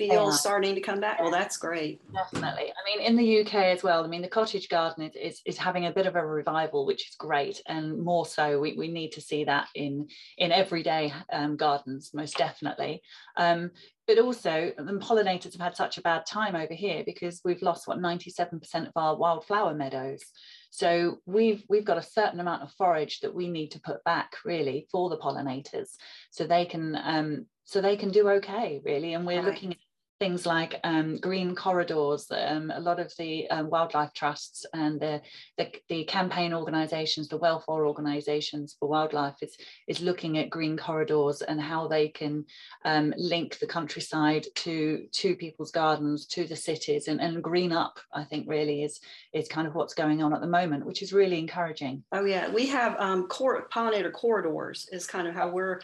feel 0.08 0.32
starting 0.32 0.74
to 0.74 0.80
come 0.80 1.00
back. 1.00 1.20
Well, 1.20 1.30
that's 1.30 1.56
great. 1.56 2.00
Definitely. 2.12 2.72
I 2.72 2.96
mean, 2.96 3.00
in 3.00 3.16
the 3.16 3.40
UK 3.40 3.54
as 3.54 3.82
well. 3.82 4.04
I 4.04 4.06
mean, 4.06 4.22
the 4.22 4.28
cottage 4.28 4.68
garden 4.68 5.04
is, 5.04 5.16
is, 5.16 5.40
is 5.46 5.58
having 5.58 5.86
a 5.86 5.92
bit 5.92 6.06
of 6.06 6.16
a 6.16 6.26
revival, 6.26 6.86
which 6.86 7.08
is 7.08 7.14
great, 7.16 7.60
and 7.66 7.98
more 7.98 8.26
so, 8.26 8.58
we, 8.58 8.74
we 8.74 8.88
need 8.88 9.12
to 9.12 9.20
see 9.20 9.44
that 9.44 9.68
in 9.74 10.08
in 10.38 10.52
everyday 10.52 11.12
um, 11.32 11.56
gardens, 11.56 12.10
most 12.14 12.36
definitely. 12.36 13.02
Um, 13.36 13.70
but 14.06 14.18
also, 14.18 14.72
the 14.76 14.92
pollinators 14.94 15.52
have 15.52 15.60
had 15.60 15.76
such 15.76 15.96
a 15.96 16.02
bad 16.02 16.26
time 16.26 16.56
over 16.56 16.74
here 16.74 17.04
because 17.06 17.40
we've 17.44 17.62
lost 17.62 17.86
what 17.86 17.98
97% 17.98 18.88
of 18.88 18.92
our 18.96 19.16
wildflower 19.16 19.72
meadows. 19.74 20.24
So 20.70 21.18
we've 21.26 21.62
we've 21.68 21.84
got 21.84 21.98
a 21.98 22.02
certain 22.02 22.40
amount 22.40 22.62
of 22.62 22.72
forage 22.72 23.20
that 23.20 23.34
we 23.34 23.48
need 23.48 23.72
to 23.72 23.80
put 23.80 24.02
back 24.04 24.32
really 24.44 24.88
for 24.90 25.10
the 25.10 25.18
pollinators, 25.18 25.90
so 26.30 26.46
they 26.46 26.64
can 26.64 26.96
um, 27.02 27.46
so 27.64 27.80
they 27.80 27.96
can 27.96 28.10
do 28.10 28.28
okay 28.30 28.80
really. 28.84 29.14
And 29.14 29.26
we're 29.26 29.36
right. 29.36 29.46
looking 29.46 29.72
at 29.72 29.78
things 30.20 30.44
like 30.44 30.78
um, 30.84 31.16
green 31.16 31.56
corridors. 31.56 32.30
Um, 32.30 32.70
a 32.70 32.78
lot 32.78 33.00
of 33.00 33.12
the 33.16 33.48
um, 33.50 33.70
wildlife 33.70 34.12
trusts 34.12 34.66
and 34.74 35.00
the, 35.00 35.22
the, 35.56 35.72
the 35.88 36.04
campaign 36.04 36.52
organisations, 36.52 37.28
the 37.28 37.38
welfare 37.38 37.86
organisations 37.86 38.76
for 38.78 38.88
wildlife 38.88 39.36
is, 39.40 39.56
is 39.88 40.02
looking 40.02 40.36
at 40.36 40.50
green 40.50 40.76
corridors 40.76 41.40
and 41.40 41.58
how 41.58 41.88
they 41.88 42.08
can 42.08 42.44
um, 42.84 43.14
link 43.16 43.58
the 43.58 43.66
countryside 43.66 44.46
to, 44.56 45.06
to 45.12 45.34
people's 45.34 45.70
gardens, 45.70 46.26
to 46.26 46.44
the 46.44 46.54
cities 46.54 47.08
and, 47.08 47.18
and 47.18 47.42
green 47.42 47.72
up, 47.72 47.98
I 48.12 48.24
think 48.24 48.46
really 48.46 48.82
is, 48.82 49.00
is 49.32 49.48
kind 49.48 49.66
of 49.66 49.74
what's 49.74 49.94
going 49.94 50.22
on 50.22 50.34
at 50.34 50.42
the 50.42 50.46
moment, 50.46 50.84
which 50.84 51.00
is 51.00 51.14
really 51.14 51.38
encouraging. 51.38 52.04
Oh 52.12 52.26
yeah, 52.26 52.50
we 52.50 52.66
have 52.66 52.94
um, 52.98 53.26
cor- 53.26 53.68
pollinator 53.72 54.12
corridors 54.12 54.86
is 54.92 55.06
kind 55.06 55.26
of 55.26 55.34
how 55.34 55.48
we're 55.48 55.80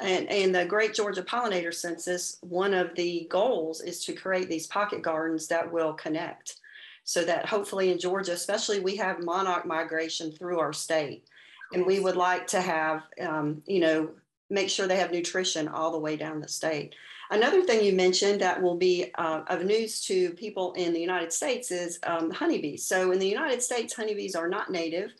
and, 0.00 0.30
and 0.30 0.54
the 0.54 0.64
Great 0.64 0.94
Georgia 0.94 1.22
Pollinator 1.22 1.74
Census, 1.74 2.38
one 2.42 2.74
of 2.74 2.94
the 2.94 3.26
goals 3.30 3.80
is 3.80 4.04
to 4.04 4.12
create 4.12 4.48
these 4.48 4.66
pocket 4.66 5.02
gardens 5.02 5.48
that 5.48 5.70
will 5.70 5.94
connect 5.94 6.58
so 7.04 7.24
that 7.24 7.46
hopefully 7.46 7.90
in 7.90 7.98
Georgia, 7.98 8.32
especially, 8.32 8.78
we 8.78 8.96
have 8.96 9.24
monarch 9.24 9.66
migration 9.66 10.30
through 10.30 10.60
our 10.60 10.72
state. 10.72 11.24
And 11.72 11.86
we 11.86 11.98
would 11.98 12.16
like 12.16 12.46
to 12.48 12.60
have, 12.60 13.02
um, 13.20 13.62
you 13.66 13.80
know, 13.80 14.10
make 14.48 14.68
sure 14.68 14.86
they 14.86 14.96
have 14.96 15.12
nutrition 15.12 15.68
all 15.68 15.92
the 15.92 15.98
way 15.98 16.16
down 16.16 16.40
the 16.40 16.48
state. 16.48 16.94
Another 17.30 17.62
thing 17.62 17.84
you 17.84 17.92
mentioned 17.92 18.40
that 18.40 18.60
will 18.60 18.76
be 18.76 19.12
uh, 19.16 19.42
of 19.46 19.64
news 19.64 20.00
to 20.06 20.30
people 20.32 20.72
in 20.72 20.92
the 20.92 21.00
United 21.00 21.32
States 21.32 21.70
is 21.70 22.00
um, 22.02 22.30
honeybees. 22.30 22.84
So 22.84 23.12
in 23.12 23.20
the 23.20 23.28
United 23.28 23.62
States, 23.62 23.94
honeybees 23.94 24.34
are 24.34 24.48
not 24.48 24.70
native 24.70 25.12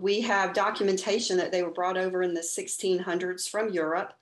we 0.00 0.20
have 0.22 0.52
documentation 0.52 1.36
that 1.38 1.52
they 1.52 1.62
were 1.62 1.70
brought 1.70 1.96
over 1.96 2.22
in 2.22 2.34
the 2.34 2.40
1600s 2.40 3.48
from 3.48 3.70
Europe. 3.70 4.12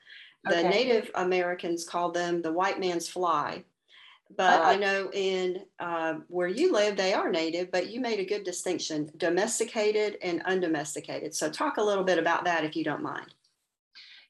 The 0.44 0.58
okay. 0.60 0.68
Native 0.68 1.10
Americans 1.14 1.84
called 1.84 2.14
them 2.14 2.42
the 2.42 2.52
white 2.52 2.78
man's 2.78 3.08
fly. 3.08 3.64
But 4.34 4.60
uh, 4.60 4.64
I 4.64 4.76
know 4.76 5.10
in 5.12 5.62
uh, 5.78 6.14
where 6.28 6.48
you 6.48 6.72
live, 6.72 6.96
they 6.96 7.14
are 7.14 7.30
native, 7.30 7.70
but 7.70 7.90
you 7.90 8.00
made 8.00 8.18
a 8.18 8.24
good 8.24 8.42
distinction 8.42 9.10
domesticated 9.16 10.18
and 10.20 10.42
undomesticated. 10.42 11.34
So, 11.34 11.48
talk 11.48 11.76
a 11.76 11.82
little 11.82 12.02
bit 12.02 12.18
about 12.18 12.44
that 12.44 12.64
if 12.64 12.74
you 12.74 12.82
don't 12.82 13.02
mind. 13.02 13.34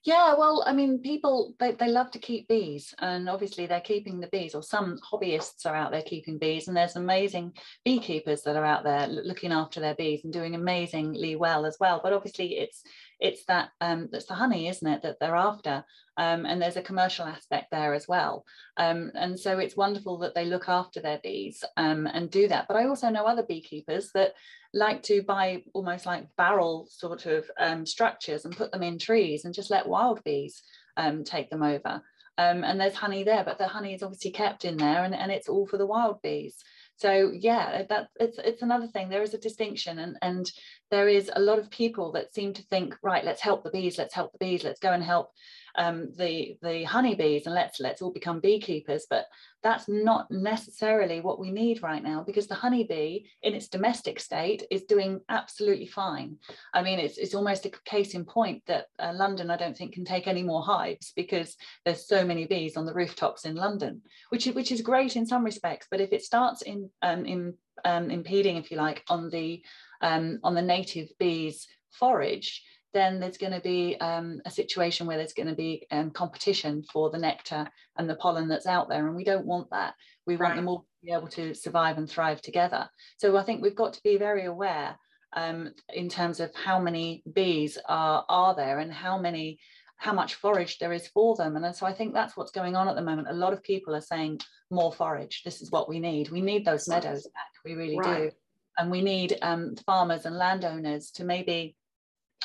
Yeah, 0.06 0.34
well, 0.38 0.62
I 0.64 0.72
mean, 0.72 1.00
people 1.00 1.56
they, 1.58 1.72
they 1.72 1.88
love 1.88 2.12
to 2.12 2.20
keep 2.20 2.46
bees, 2.46 2.94
and 3.00 3.28
obviously 3.28 3.66
they're 3.66 3.80
keeping 3.80 4.20
the 4.20 4.28
bees, 4.28 4.54
or 4.54 4.62
some 4.62 5.00
hobbyists 5.00 5.66
are 5.66 5.75
out 5.75 5.90
there 5.90 6.02
keeping 6.02 6.38
bees, 6.38 6.68
and 6.68 6.76
there's 6.76 6.94
amazing 6.94 7.54
beekeepers 7.84 8.42
that 8.42 8.54
are 8.54 8.64
out 8.64 8.84
there 8.84 9.08
looking 9.08 9.50
after 9.50 9.80
their 9.80 9.96
bees 9.96 10.22
and 10.22 10.32
doing 10.32 10.54
amazingly 10.54 11.34
well 11.34 11.66
as 11.66 11.76
well. 11.80 11.98
But 12.00 12.12
obviously, 12.12 12.56
it's 12.56 12.84
it's 13.18 13.44
that 13.46 13.70
um, 13.80 14.08
that's 14.12 14.26
the 14.26 14.35
honey, 14.35 14.68
isn't 14.68 14.87
it, 14.87 15.02
that 15.02 15.18
they're 15.20 15.37
after, 15.37 15.85
um, 16.16 16.46
and 16.46 16.61
there's 16.61 16.76
a 16.76 16.82
commercial 16.82 17.26
aspect 17.26 17.70
there 17.70 17.94
as 17.94 18.06
well. 18.08 18.44
Um, 18.76 19.11
and 19.14 19.38
so 19.38 19.58
it's 19.58 19.76
wonderful 19.76 20.18
that 20.18 20.35
they 20.35 20.44
look 20.44 20.68
after 20.68 21.00
their 21.00 21.20
bees 21.23 21.64
um, 21.76 22.06
and 22.06 22.30
do 22.30 22.49
that. 22.49 22.66
But 22.68 22.76
I 22.76 22.87
also 22.87 23.08
know 23.08 23.25
other 23.25 23.44
beekeepers 23.44 24.11
that 24.14 24.35
like 24.73 25.02
to 25.04 25.23
buy 25.23 25.62
almost 25.73 26.06
like 26.06 26.35
barrel 26.37 26.87
sort 26.90 27.26
of 27.26 27.50
um, 27.58 27.87
structures 27.87 28.44
and 28.44 28.56
put 28.56 28.73
them 28.73 28.82
in 28.82 28.99
trees 28.99 29.44
and 29.44 29.54
just 29.54 29.70
let 29.70 29.88
wild 29.88 30.23
bees 30.25 30.62
um, 30.96 31.25
take 31.25 31.50
them 31.50 31.62
over. 31.62 32.02
Um, 32.38 32.64
and 32.64 32.78
there's 32.78 32.94
honey 32.94 33.25
there, 33.25 33.44
but 33.44 33.56
the 33.56 33.66
honey 33.66 33.94
is 33.94 34.02
obviously 34.02 34.30
kept 34.30 34.66
in 34.66 34.76
there 34.76 35.04
and, 35.04 35.14
and 35.14 35.32
it's 35.32 35.49
all 35.49 35.66
for 35.66 35.78
the 35.78 35.87
wild 35.87 36.20
bees. 36.23 36.56
So 36.96 37.30
yeah, 37.32 37.82
that 37.88 38.08
it's 38.18 38.38
it's 38.38 38.62
another 38.62 38.86
thing. 38.86 39.08
There 39.08 39.22
is 39.22 39.34
a 39.34 39.38
distinction, 39.38 39.98
and 39.98 40.16
and 40.22 40.50
there 40.90 41.08
is 41.08 41.30
a 41.34 41.40
lot 41.40 41.58
of 41.58 41.70
people 41.70 42.12
that 42.12 42.34
seem 42.34 42.54
to 42.54 42.62
think, 42.62 42.96
right, 43.02 43.24
let's 43.24 43.42
help 43.42 43.64
the 43.64 43.70
bees, 43.70 43.98
let's 43.98 44.14
help 44.14 44.32
the 44.32 44.38
bees, 44.38 44.64
let's 44.64 44.80
go 44.80 44.92
and 44.92 45.02
help 45.02 45.30
um, 45.76 46.09
the 46.16 46.56
the 46.62 46.85
honeybees 46.85 47.47
and 47.47 47.54
let's 47.54 47.80
let's 47.80 48.02
all 48.02 48.12
become 48.12 48.40
beekeepers 48.40 49.06
but 49.09 49.26
that's 49.62 49.88
not 49.88 50.30
necessarily 50.30 51.21
what 51.21 51.40
we 51.40 51.50
need 51.50 51.83
right 51.83 52.02
now 52.02 52.23
because 52.25 52.47
the 52.47 52.54
honeybee 52.54 53.25
in 53.42 53.54
its 53.54 53.68
domestic 53.68 54.21
state 54.21 54.64
is 54.71 54.85
doing 54.85 55.21
absolutely 55.28 55.87
fine. 55.87 56.37
I 56.73 56.83
mean 56.83 56.99
it's, 56.99 57.18
it's 57.18 57.35
almost 57.35 57.66
a 57.66 57.73
case 57.85 58.14
in 58.14 58.25
point 58.25 58.62
that 58.66 58.87
uh, 58.99 59.12
london 59.14 59.50
i 59.50 59.56
don't 59.56 59.76
think 59.76 59.95
can 59.95 60.04
take 60.04 60.26
any 60.26 60.42
more 60.42 60.62
hives 60.62 61.12
because 61.14 61.56
there's 61.85 62.06
so 62.06 62.25
many 62.25 62.47
bees 62.47 62.76
on 62.76 62.87
the 62.87 62.95
rooftops 62.95 63.45
in 63.45 63.54
london 63.54 64.02
which 64.30 64.47
is 64.47 64.54
which 64.54 64.73
is 64.73 64.80
great 64.83 65.16
in 65.16 65.26
some 65.26 65.45
respects 65.45 65.87
but 65.90 66.00
if 66.00 66.12
it 66.12 66.23
starts 66.23 66.62
in 66.62 66.90
um, 67.02 67.25
in 67.25 67.54
um, 67.85 68.11
impeding 68.11 68.56
if 68.56 68.71
you 68.71 68.76
like 68.76 69.04
on 69.09 69.30
the 69.30 69.62
um, 70.00 70.38
on 70.42 70.54
the 70.54 70.62
native 70.62 71.09
bees 71.18 71.66
forage 71.90 72.62
then 72.96 73.20
there's 73.20 73.36
going 73.36 73.52
to 73.52 73.60
be 73.60 73.96
um, 74.00 74.40
a 74.46 74.50
situation 74.50 75.06
where 75.06 75.18
there's 75.18 75.34
going 75.34 75.48
to 75.48 75.54
be 75.54 75.86
um, 75.90 76.10
competition 76.10 76.82
for 76.90 77.10
the 77.10 77.18
nectar 77.18 77.68
and 77.96 78.08
the 78.08 78.16
pollen 78.16 78.48
that's 78.48 78.66
out 78.66 78.88
there. 78.88 79.06
And 79.06 79.14
we 79.14 79.24
don't 79.24 79.44
want 79.44 79.68
that. 79.70 79.94
We 80.26 80.36
want 80.36 80.50
right. 80.50 80.56
them 80.56 80.68
all 80.68 80.80
to 80.80 81.06
be 81.06 81.12
able 81.12 81.28
to 81.28 81.54
survive 81.54 81.98
and 81.98 82.08
thrive 82.08 82.40
together. 82.40 82.88
So 83.18 83.36
I 83.36 83.42
think 83.42 83.62
we've 83.62 83.76
got 83.76 83.92
to 83.92 84.02
be 84.02 84.16
very 84.16 84.46
aware 84.46 84.96
um, 85.34 85.72
in 85.92 86.08
terms 86.08 86.40
of 86.40 86.54
how 86.54 86.80
many 86.80 87.22
bees 87.30 87.76
are, 87.86 88.24
are 88.28 88.54
there 88.54 88.78
and 88.78 88.92
how 88.92 89.18
many 89.18 89.58
how 89.98 90.12
much 90.12 90.34
forage 90.34 90.78
there 90.78 90.92
is 90.92 91.08
for 91.08 91.36
them. 91.36 91.56
And 91.56 91.74
so 91.74 91.86
I 91.86 91.92
think 91.92 92.12
that's 92.12 92.36
what's 92.36 92.50
going 92.50 92.76
on 92.76 92.86
at 92.86 92.96
the 92.96 93.02
moment. 93.02 93.28
A 93.30 93.32
lot 93.32 93.54
of 93.54 93.62
people 93.62 93.94
are 93.94 94.00
saying 94.02 94.40
more 94.70 94.92
forage. 94.92 95.42
This 95.42 95.62
is 95.62 95.70
what 95.70 95.88
we 95.88 95.98
need. 95.98 96.30
We 96.30 96.42
need 96.42 96.66
those 96.66 96.86
meadows 96.86 97.22
back. 97.22 97.50
We 97.64 97.72
really 97.72 97.98
right. 97.98 98.30
do. 98.30 98.30
And 98.78 98.90
we 98.90 99.00
need 99.00 99.38
um, 99.40 99.74
farmers 99.86 100.26
and 100.26 100.36
landowners 100.36 101.10
to 101.12 101.24
maybe 101.24 101.76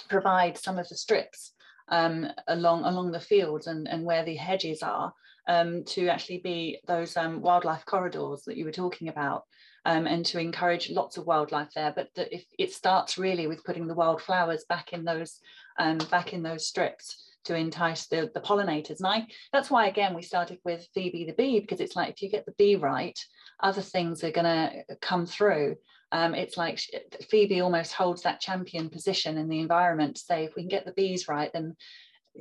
provide 0.10 0.58
some 0.58 0.78
of 0.80 0.88
the 0.90 0.96
strips 0.96 1.54
um, 1.90 2.28
along 2.48 2.84
along 2.84 3.12
the 3.12 3.20
fields 3.20 3.68
and, 3.68 3.88
and 3.88 4.04
where 4.04 4.24
the 4.24 4.36
hedges 4.36 4.82
are 4.82 5.14
um, 5.48 5.84
to 5.84 6.08
actually 6.08 6.40
be 6.40 6.80
those 6.88 7.18
um, 7.18 7.42
wildlife 7.42 7.86
corridors 7.86 8.44
that 8.46 8.58
you 8.58 8.66
were 8.66 8.72
talking 8.72 9.10
about 9.10 9.44
um, 9.86 10.06
and 10.08 10.26
to 10.26 10.40
encourage 10.40 10.90
lots 10.90 11.18
of 11.18 11.26
wildlife 11.26 11.70
there. 11.76 11.94
But 11.96 12.10
the, 12.16 12.34
if 12.34 12.46
it 12.58 12.74
starts 12.74 13.18
really 13.18 13.48
with 13.48 13.64
putting 13.64 13.88
the 13.88 13.96
wildflowers 13.96 14.66
back 14.70 14.94
in 14.94 15.04
those 15.04 15.40
um, 15.80 15.98
back 16.10 16.34
in 16.34 16.44
those 16.44 16.68
strips 16.68 17.28
to 17.44 17.56
entice 17.56 18.06
the, 18.08 18.30
the 18.36 18.42
pollinators. 18.42 19.00
And 19.00 19.08
I, 19.08 19.28
that's 19.52 19.72
why 19.72 19.88
again 19.88 20.14
we 20.14 20.22
started 20.22 20.60
with 20.64 20.88
Phoebe 20.94 21.26
the 21.26 21.34
bee 21.34 21.60
because 21.60 21.80
it's 21.80 21.96
like 21.96 22.10
if 22.10 22.22
you 22.22 22.30
get 22.30 22.46
the 22.46 22.54
bee 22.58 22.76
right, 22.76 23.18
other 23.62 23.82
things 23.82 24.24
are 24.24 24.32
going 24.32 24.46
to 24.46 24.96
come 25.02 25.26
through. 25.26 25.76
Um, 26.12 26.36
it's 26.36 26.58
like 26.58 26.80
Phoebe 27.30 27.62
almost 27.62 27.94
holds 27.94 28.24
that 28.24 28.42
champion 28.42 28.90
position 28.90 29.38
in 29.38 29.48
the 29.48 29.60
environment 29.60 30.18
to 30.18 30.22
say 30.22 30.44
if 30.44 30.56
we 30.56 30.64
can 30.64 30.70
get 30.70 30.86
the 30.86 30.92
bees 30.92 31.28
right, 31.28 31.52
then 31.54 31.76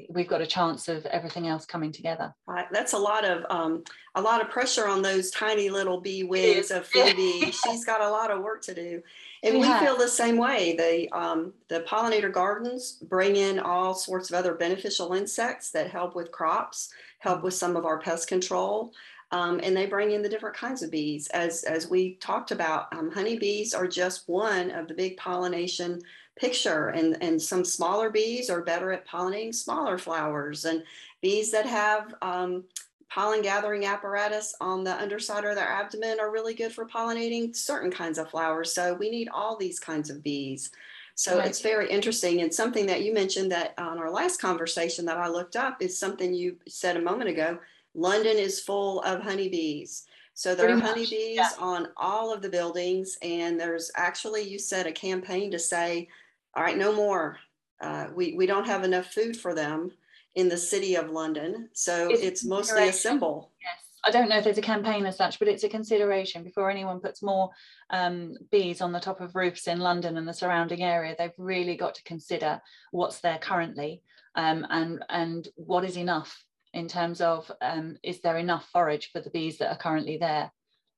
we've 0.08 0.28
got 0.28 0.40
a 0.40 0.46
chance 0.46 0.88
of 0.88 1.04
everything 1.06 1.48
else 1.48 1.66
coming 1.66 1.92
together. 1.92 2.32
Right. 2.46 2.66
That's 2.72 2.92
a 2.92 2.98
lot 2.98 3.24
of 3.24 3.44
um, 3.50 3.84
a 4.14 4.22
lot 4.22 4.40
of 4.40 4.50
pressure 4.50 4.86
on 4.86 5.02
those 5.02 5.30
tiny 5.30 5.68
little 5.68 6.00
bee 6.00 6.22
wings 6.22 6.70
of 6.70 6.86
Phoebe. 6.92 7.52
She's 7.52 7.84
got 7.84 8.00
a 8.00 8.10
lot 8.10 8.30
of 8.30 8.42
work 8.42 8.62
to 8.62 8.74
do, 8.74 9.02
and 9.42 9.58
we 9.58 9.72
feel 9.78 9.96
the 9.96 10.08
same 10.08 10.36
way. 10.36 10.74
The 10.76 11.16
um, 11.16 11.52
the 11.68 11.80
pollinator 11.80 12.32
gardens 12.32 12.92
bring 13.02 13.36
in 13.36 13.58
all 13.58 13.94
sorts 13.94 14.30
of 14.30 14.36
other 14.36 14.54
beneficial 14.54 15.12
insects 15.12 15.70
that 15.72 15.90
help 15.90 16.14
with 16.14 16.30
crops, 16.30 16.90
help 17.18 17.42
with 17.42 17.54
some 17.54 17.76
of 17.76 17.84
our 17.84 17.98
pest 17.98 18.28
control. 18.28 18.92
Um, 19.32 19.60
and 19.62 19.76
they 19.76 19.86
bring 19.86 20.10
in 20.10 20.22
the 20.22 20.28
different 20.28 20.56
kinds 20.56 20.82
of 20.82 20.90
bees. 20.90 21.28
As, 21.28 21.62
as 21.62 21.88
we 21.88 22.14
talked 22.14 22.50
about, 22.50 22.92
um, 22.92 23.12
honeybees 23.12 23.74
are 23.74 23.86
just 23.86 24.28
one 24.28 24.70
of 24.72 24.88
the 24.88 24.94
big 24.94 25.16
pollination 25.16 26.02
picture 26.36 26.88
and, 26.88 27.22
and 27.22 27.40
some 27.40 27.64
smaller 27.64 28.10
bees 28.10 28.48
are 28.48 28.62
better 28.62 28.92
at 28.92 29.06
pollinating 29.06 29.54
smaller 29.54 29.98
flowers 29.98 30.64
and 30.64 30.82
bees 31.20 31.50
that 31.52 31.66
have 31.66 32.14
um, 32.22 32.64
pollen 33.10 33.42
gathering 33.42 33.84
apparatus 33.84 34.54
on 34.60 34.82
the 34.82 34.94
underside 35.00 35.44
of 35.44 35.54
their 35.54 35.68
abdomen 35.68 36.18
are 36.18 36.30
really 36.30 36.54
good 36.54 36.72
for 36.72 36.86
pollinating 36.86 37.54
certain 37.54 37.90
kinds 37.90 38.18
of 38.18 38.30
flowers. 38.30 38.72
So 38.72 38.94
we 38.94 39.10
need 39.10 39.28
all 39.28 39.56
these 39.56 39.78
kinds 39.78 40.08
of 40.08 40.22
bees. 40.22 40.70
So 41.14 41.36
right. 41.36 41.46
it's 41.46 41.60
very 41.60 41.90
interesting. 41.90 42.40
And 42.40 42.54
something 42.54 42.86
that 42.86 43.02
you 43.02 43.12
mentioned 43.12 43.52
that 43.52 43.74
on 43.76 43.98
our 43.98 44.10
last 44.10 44.40
conversation 44.40 45.04
that 45.06 45.18
I 45.18 45.28
looked 45.28 45.56
up 45.56 45.82
is 45.82 45.98
something 45.98 46.32
you 46.32 46.56
said 46.66 46.96
a 46.96 47.02
moment 47.02 47.28
ago 47.28 47.58
London 47.94 48.36
is 48.36 48.60
full 48.60 49.00
of 49.02 49.22
honeybees. 49.22 50.04
So 50.34 50.54
there 50.54 50.66
Pretty 50.66 50.80
are 50.80 50.86
honeybees 50.86 51.36
yeah. 51.36 51.50
on 51.58 51.88
all 51.96 52.32
of 52.32 52.40
the 52.40 52.48
buildings, 52.48 53.18
and 53.20 53.60
there's 53.60 53.90
actually 53.96 54.42
you 54.42 54.58
said 54.58 54.86
a 54.86 54.92
campaign 54.92 55.50
to 55.50 55.58
say, 55.58 56.08
all 56.54 56.62
right, 56.62 56.78
no 56.78 56.92
more. 56.92 57.38
Uh, 57.80 58.06
we 58.14 58.34
we 58.34 58.46
don't 58.46 58.66
have 58.66 58.84
enough 58.84 59.06
food 59.06 59.36
for 59.36 59.54
them 59.54 59.90
in 60.34 60.48
the 60.48 60.56
city 60.56 60.94
of 60.94 61.10
London, 61.10 61.68
so 61.72 62.08
it's, 62.10 62.22
it's 62.22 62.44
mostly 62.44 62.88
a 62.88 62.92
symbol. 62.92 63.50
Yes. 63.62 63.90
I 64.02 64.10
don't 64.10 64.30
know 64.30 64.38
if 64.38 64.44
there's 64.44 64.56
a 64.56 64.62
campaign 64.62 65.04
as 65.04 65.16
such, 65.16 65.38
but 65.38 65.48
it's 65.48 65.64
a 65.64 65.68
consideration 65.68 66.42
before 66.42 66.70
anyone 66.70 67.00
puts 67.00 67.22
more 67.22 67.50
um, 67.90 68.34
bees 68.50 68.80
on 68.80 68.92
the 68.92 69.00
top 69.00 69.20
of 69.20 69.34
roofs 69.34 69.66
in 69.66 69.78
London 69.78 70.16
and 70.16 70.26
the 70.26 70.32
surrounding 70.32 70.82
area. 70.82 71.14
They've 71.18 71.30
really 71.36 71.76
got 71.76 71.96
to 71.96 72.02
consider 72.04 72.62
what's 72.92 73.20
there 73.20 73.38
currently 73.38 74.00
um, 74.36 74.66
and 74.70 75.04
and 75.08 75.48
what 75.56 75.84
is 75.84 75.96
enough 75.96 76.44
in 76.72 76.88
terms 76.88 77.20
of 77.20 77.50
um, 77.60 77.96
is 78.02 78.20
there 78.20 78.36
enough 78.36 78.68
forage 78.72 79.10
for 79.12 79.20
the 79.20 79.30
bees 79.30 79.58
that 79.58 79.70
are 79.70 79.78
currently 79.78 80.16
there. 80.18 80.52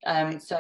Um, 0.05 0.41
so 0.41 0.59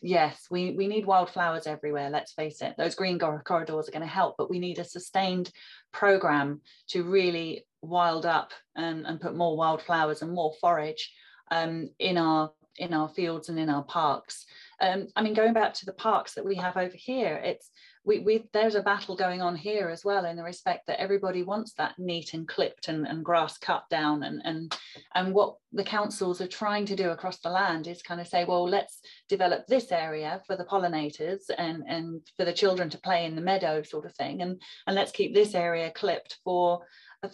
yes, 0.00 0.46
we, 0.50 0.72
we 0.72 0.88
need 0.88 1.06
wildflowers 1.06 1.66
everywhere, 1.66 2.10
let's 2.10 2.32
face 2.32 2.60
it. 2.62 2.74
Those 2.76 2.96
green 2.96 3.18
corridors 3.18 3.88
are 3.88 3.92
going 3.92 4.02
to 4.02 4.06
help, 4.06 4.34
but 4.36 4.50
we 4.50 4.58
need 4.58 4.78
a 4.78 4.84
sustained 4.84 5.52
program 5.92 6.60
to 6.88 7.04
really 7.04 7.64
wild 7.80 8.26
up 8.26 8.52
and, 8.74 9.06
and 9.06 9.20
put 9.20 9.36
more 9.36 9.56
wildflowers 9.56 10.22
and 10.22 10.32
more 10.32 10.52
forage 10.60 11.12
um, 11.50 11.88
in 11.98 12.18
our 12.18 12.50
in 12.78 12.94
our 12.94 13.08
fields 13.08 13.50
and 13.50 13.58
in 13.58 13.68
our 13.68 13.84
parks. 13.84 14.46
Um, 14.80 15.08
I 15.14 15.22
mean, 15.22 15.34
going 15.34 15.52
back 15.52 15.74
to 15.74 15.84
the 15.84 15.92
parks 15.92 16.34
that 16.34 16.44
we 16.44 16.54
have 16.56 16.78
over 16.78 16.96
here, 16.96 17.36
it's 17.44 17.70
we, 18.04 18.18
we 18.18 18.44
there's 18.52 18.74
a 18.74 18.82
battle 18.82 19.16
going 19.16 19.40
on 19.40 19.54
here 19.54 19.88
as 19.88 20.04
well 20.04 20.24
in 20.24 20.36
the 20.36 20.42
respect 20.42 20.86
that 20.86 21.00
everybody 21.00 21.42
wants 21.42 21.72
that 21.74 21.98
neat 21.98 22.34
and 22.34 22.48
clipped 22.48 22.88
and, 22.88 23.06
and 23.06 23.24
grass 23.24 23.58
cut 23.58 23.84
down 23.90 24.22
and 24.24 24.42
and 24.44 24.76
and 25.14 25.32
what 25.32 25.54
the 25.72 25.84
councils 25.84 26.40
are 26.40 26.48
trying 26.48 26.84
to 26.86 26.96
do 26.96 27.10
across 27.10 27.38
the 27.38 27.48
land 27.48 27.86
is 27.86 28.02
kind 28.02 28.20
of 28.20 28.26
say 28.26 28.44
well 28.44 28.68
let's 28.68 29.00
develop 29.28 29.66
this 29.66 29.92
area 29.92 30.40
for 30.46 30.56
the 30.56 30.64
pollinators 30.64 31.42
and 31.58 31.84
and 31.86 32.20
for 32.36 32.44
the 32.44 32.52
children 32.52 32.90
to 32.90 32.98
play 32.98 33.24
in 33.24 33.36
the 33.36 33.42
meadow 33.42 33.82
sort 33.82 34.04
of 34.04 34.14
thing 34.14 34.42
and 34.42 34.60
and 34.86 34.96
let's 34.96 35.12
keep 35.12 35.32
this 35.32 35.54
area 35.54 35.90
clipped 35.90 36.38
for 36.44 36.80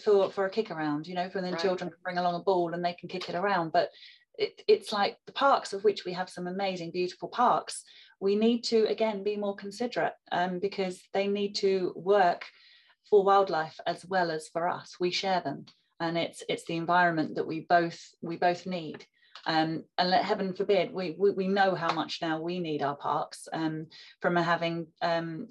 for 0.05 0.31
for 0.31 0.45
a 0.45 0.51
kick 0.51 0.71
around 0.71 1.07
you 1.07 1.15
know 1.15 1.31
for 1.31 1.41
the 1.41 1.51
right. 1.51 1.61
children 1.61 1.91
to 1.91 1.97
bring 2.05 2.19
along 2.19 2.35
a 2.35 2.45
ball 2.45 2.75
and 2.75 2.85
they 2.85 2.93
can 2.93 3.09
kick 3.09 3.29
it 3.29 3.35
around 3.35 3.73
but 3.73 3.89
it, 4.39 4.63
it's 4.67 4.93
like 4.93 5.19
the 5.27 5.33
parks 5.33 5.73
of 5.73 5.85
which 5.85 6.05
we 6.05 6.13
have 6.13 6.31
some 6.31 6.47
amazing 6.47 6.91
beautiful 6.91 7.29
parks 7.29 7.85
we 8.21 8.37
need 8.37 8.63
to 8.65 8.85
again 8.87 9.23
be 9.23 9.37
more 9.37 9.55
considerate 9.55 10.15
um, 10.33 10.59
because 10.59 11.01
they 11.13 11.27
need 11.27 11.55
to 11.55 11.93
work 11.97 12.45
for 13.09 13.25
wildlife 13.25 13.79
as 13.87 14.05
well 14.05 14.31
as 14.31 14.49
for 14.49 14.69
us. 14.69 14.97
We 15.01 15.11
share 15.11 15.41
them 15.41 15.67
and 16.01 16.19
it's 16.19 16.43
it's 16.49 16.65
the 16.65 16.77
environment 16.77 17.37
that 17.37 17.47
we 17.47 17.61
both 17.61 18.01
we 18.23 18.37
both 18.37 18.67
need. 18.67 19.05
Um, 19.47 19.85
and 19.97 20.11
let 20.11 20.25
heaven 20.25 20.53
forbid 20.53 20.93
we, 20.93 21.15
we, 21.17 21.31
we 21.31 21.49
know 21.49 21.77
how 21.77 21.95
much 21.95 22.19
now 22.21 22.41
we 22.41 22.59
need 22.59 22.83
our 22.83 22.97
parks 22.97 23.47
um, 23.53 23.87
from 24.21 24.35
having 24.35 24.89
um, 25.01 25.47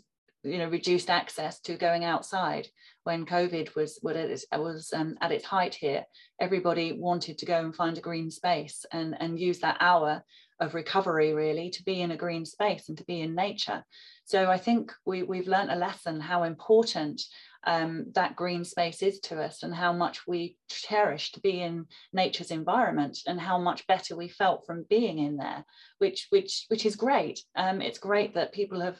you 0.47 0.57
know 0.57 0.69
reduced 0.69 1.09
access 1.09 1.59
to 1.61 1.75
going 1.75 2.03
outside 2.03 2.67
when 3.03 3.25
covid 3.25 3.75
was 3.75 3.99
what 4.01 4.15
was 4.15 4.93
um, 4.93 5.17
at 5.21 5.31
its 5.31 5.45
height 5.45 5.75
here. 5.75 6.05
Everybody 6.39 6.93
wanted 6.93 7.37
to 7.39 7.45
go 7.45 7.59
and 7.59 7.75
find 7.75 7.97
a 7.97 8.01
green 8.01 8.31
space 8.31 8.85
and 8.91 9.15
and 9.19 9.39
use 9.39 9.59
that 9.59 9.77
hour 9.79 10.23
of 10.59 10.73
recovery 10.73 11.33
really 11.33 11.69
to 11.69 11.83
be 11.83 12.01
in 12.01 12.11
a 12.11 12.17
green 12.17 12.43
space 12.43 12.89
and 12.89 12.97
to 12.97 13.05
be 13.05 13.21
in 13.21 13.35
nature. 13.35 13.83
So 14.25 14.49
i 14.49 14.57
think 14.57 14.91
we, 15.05 15.23
we've 15.23 15.47
learned 15.47 15.71
a 15.71 15.75
lesson 15.75 16.19
how 16.19 16.43
important 16.43 17.21
um, 17.65 18.05
that 18.15 18.35
green 18.35 18.63
space 18.63 19.01
is 19.01 19.19
to 19.21 19.41
us 19.41 19.63
and 19.63 19.75
how 19.75 19.91
much 19.91 20.25
we 20.25 20.55
cherish 20.69 21.33
to 21.33 21.41
be 21.41 21.61
in 21.61 21.85
nature's 22.13 22.51
environment 22.51 23.19
and 23.27 23.39
how 23.39 23.57
much 23.57 23.85
better 23.87 24.15
we 24.15 24.29
felt 24.29 24.65
from 24.65 24.85
being 24.89 25.19
in 25.19 25.37
there 25.37 25.65
which 25.97 26.27
which 26.29 26.65
which 26.69 26.85
is 26.85 26.95
great. 26.95 27.41
Um, 27.55 27.81
it's 27.81 27.99
great 27.99 28.35
that 28.35 28.53
people 28.53 28.81
have 28.81 28.97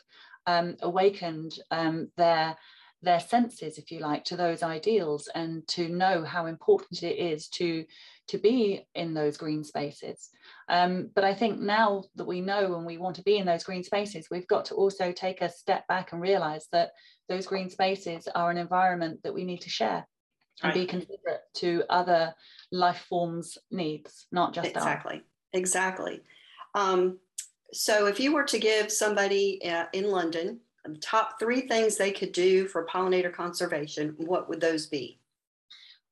um, 0.48 0.78
awakened 0.82 1.60
um, 1.70 2.10
their 2.18 2.56
their 3.04 3.20
senses, 3.20 3.78
if 3.78 3.92
you 3.92 4.00
like, 4.00 4.24
to 4.26 4.36
those 4.36 4.64
ideals 4.64 5.30
and 5.36 5.68
to 5.68 5.88
know 5.88 6.24
how 6.24 6.48
important 6.48 7.04
it 7.04 7.18
is 7.18 7.48
to 7.48 7.86
to 8.28 8.38
be 8.38 8.86
in 8.96 9.14
those 9.14 9.38
green 9.38 9.64
spaces. 9.64 10.30
Um, 10.68 11.12
but 11.16 11.24
I 11.24 11.34
think 11.34 11.60
now 11.60 12.04
that 12.16 12.26
we 12.26 12.42
know 12.42 12.76
and 12.76 12.86
we 12.86 12.98
want 12.98 13.16
to 13.18 13.24
be 13.24 13.38
in 13.38 13.46
those 13.46 13.64
green 13.64 13.84
spaces, 13.84 14.28
we've 14.30 14.48
got 14.48 14.66
to 14.66 14.76
also 14.76 15.12
take 15.12 15.42
a 15.42 15.50
step 15.50 15.88
back 15.88 16.12
and 16.12 16.22
realize 16.22 16.68
that 16.72 16.92
those 17.30 17.46
green 17.46 17.70
spaces 17.70 18.28
are 18.36 18.52
an 18.52 18.58
environment 18.58 19.22
that 19.24 19.34
we 19.34 19.46
need 19.46 19.62
to 19.62 19.70
share 19.70 20.06
and 20.64 20.70
right. 20.70 20.74
be 20.74 20.86
considerate 20.86 21.42
to 21.54 21.84
other 21.90 22.34
life 22.72 23.06
forms' 23.08 23.58
needs, 23.72 24.28
not 24.32 24.54
just 24.54 24.68
exactly, 24.68 25.22
exactly. 25.54 26.22
Um, 26.74 27.20
so, 27.74 28.08
if 28.08 28.20
you 28.20 28.34
were 28.34 28.46
to 28.46 28.60
give 28.60 28.92
somebody 28.92 29.64
uh, 29.66 29.86
in 29.94 30.10
London 30.10 30.60
the 30.94 31.00
top 31.00 31.40
three 31.40 31.62
things 31.62 31.98
they 31.98 32.12
could 32.12 32.32
do 32.32 32.68
for 32.68 32.86
pollinator 32.86 33.34
conservation, 33.34 34.16
what 34.18 34.48
would 34.50 34.62
those 34.62 34.88
be? 34.88 35.20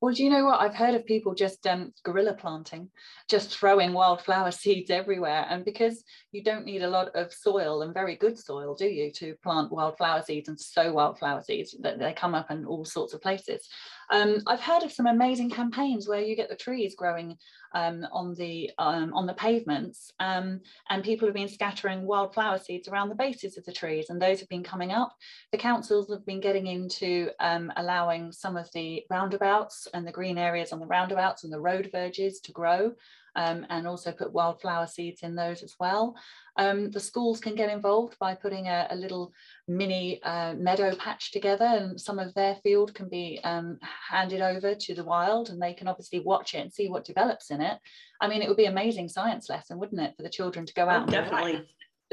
Well, 0.05 0.13
do 0.13 0.23
you 0.23 0.29
know 0.29 0.45
what? 0.45 0.61
I've 0.61 0.75
heard 0.75 0.93
of 0.93 1.03
people 1.03 1.33
just 1.33 1.65
um, 1.65 1.91
guerrilla 2.03 2.35
planting, 2.35 2.91
just 3.27 3.49
throwing 3.49 3.91
wildflower 3.91 4.51
seeds 4.51 4.91
everywhere. 4.91 5.47
And 5.49 5.65
because 5.65 6.03
you 6.31 6.43
don't 6.43 6.63
need 6.63 6.83
a 6.83 6.87
lot 6.87 7.07
of 7.15 7.33
soil 7.33 7.81
and 7.81 7.91
very 7.91 8.15
good 8.15 8.37
soil, 8.37 8.75
do 8.75 8.85
you, 8.85 9.11
to 9.13 9.33
plant 9.41 9.71
wildflower 9.71 10.21
seeds 10.21 10.47
and 10.47 10.59
sow 10.59 10.93
wildflower 10.93 11.41
seeds, 11.41 11.75
that 11.81 11.97
they 11.97 12.13
come 12.13 12.35
up 12.35 12.51
in 12.51 12.65
all 12.65 12.85
sorts 12.85 13.15
of 13.15 13.21
places. 13.23 13.67
Um, 14.11 14.41
I've 14.45 14.61
heard 14.61 14.83
of 14.83 14.91
some 14.91 15.07
amazing 15.07 15.49
campaigns 15.49 16.07
where 16.07 16.21
you 16.21 16.35
get 16.35 16.49
the 16.49 16.55
trees 16.55 16.95
growing 16.95 17.37
um, 17.73 18.05
on 18.11 18.35
the 18.35 18.69
um, 18.77 19.13
on 19.13 19.25
the 19.25 19.33
pavements, 19.33 20.11
um, 20.19 20.61
and 20.89 21.03
people 21.03 21.27
have 21.27 21.35
been 21.35 21.49
scattering 21.49 22.03
wildflower 22.05 22.59
seeds 22.59 22.87
around 22.87 23.09
the 23.09 23.15
bases 23.15 23.57
of 23.57 23.65
the 23.65 23.73
trees, 23.73 24.09
and 24.09 24.21
those 24.21 24.39
have 24.39 24.49
been 24.49 24.63
coming 24.63 24.91
up. 24.91 25.13
The 25.51 25.57
councils 25.57 26.09
have 26.09 26.25
been 26.25 26.39
getting 26.39 26.67
into 26.67 27.29
um, 27.39 27.71
allowing 27.75 28.31
some 28.31 28.55
of 28.55 28.71
the 28.73 29.03
roundabouts 29.09 29.87
and 29.95 30.05
the 30.05 30.11
green 30.11 30.37
areas 30.37 30.71
on 30.71 30.79
the 30.79 30.85
roundabouts 30.85 31.43
and 31.43 31.53
the 31.53 31.59
road 31.59 31.89
verges 31.91 32.39
to 32.41 32.51
grow 32.51 32.93
um, 33.35 33.65
and 33.69 33.87
also 33.87 34.11
put 34.11 34.33
wildflower 34.33 34.87
seeds 34.87 35.21
in 35.23 35.35
those 35.35 35.63
as 35.63 35.75
well. 35.79 36.15
Um, 36.57 36.91
the 36.91 36.99
schools 36.99 37.39
can 37.39 37.55
get 37.55 37.69
involved 37.69 38.17
by 38.19 38.33
putting 38.33 38.67
a, 38.67 38.87
a 38.89 38.95
little 38.95 39.33
mini 39.67 40.21
uh, 40.23 40.53
meadow 40.53 40.95
patch 40.95 41.31
together 41.31 41.65
and 41.65 41.99
some 41.99 42.19
of 42.19 42.33
their 42.33 42.55
field 42.55 42.93
can 42.93 43.09
be 43.09 43.39
um, 43.43 43.77
handed 44.09 44.41
over 44.41 44.75
to 44.75 44.93
the 44.93 45.03
wild 45.03 45.49
and 45.49 45.61
they 45.61 45.73
can 45.73 45.87
obviously 45.87 46.19
watch 46.19 46.53
it 46.53 46.59
and 46.59 46.73
see 46.73 46.87
what 46.87 47.05
develops 47.05 47.51
in 47.51 47.61
it. 47.61 47.77
I 48.21 48.27
mean, 48.27 48.41
it 48.41 48.47
would 48.47 48.57
be 48.57 48.65
amazing 48.65 49.09
science 49.09 49.49
lesson, 49.49 49.79
wouldn't 49.79 50.01
it, 50.01 50.15
for 50.15 50.23
the 50.23 50.29
children 50.29 50.65
to 50.65 50.73
go 50.73 50.87
out 50.87 51.09
oh, 51.09 51.11
definitely 51.11 51.65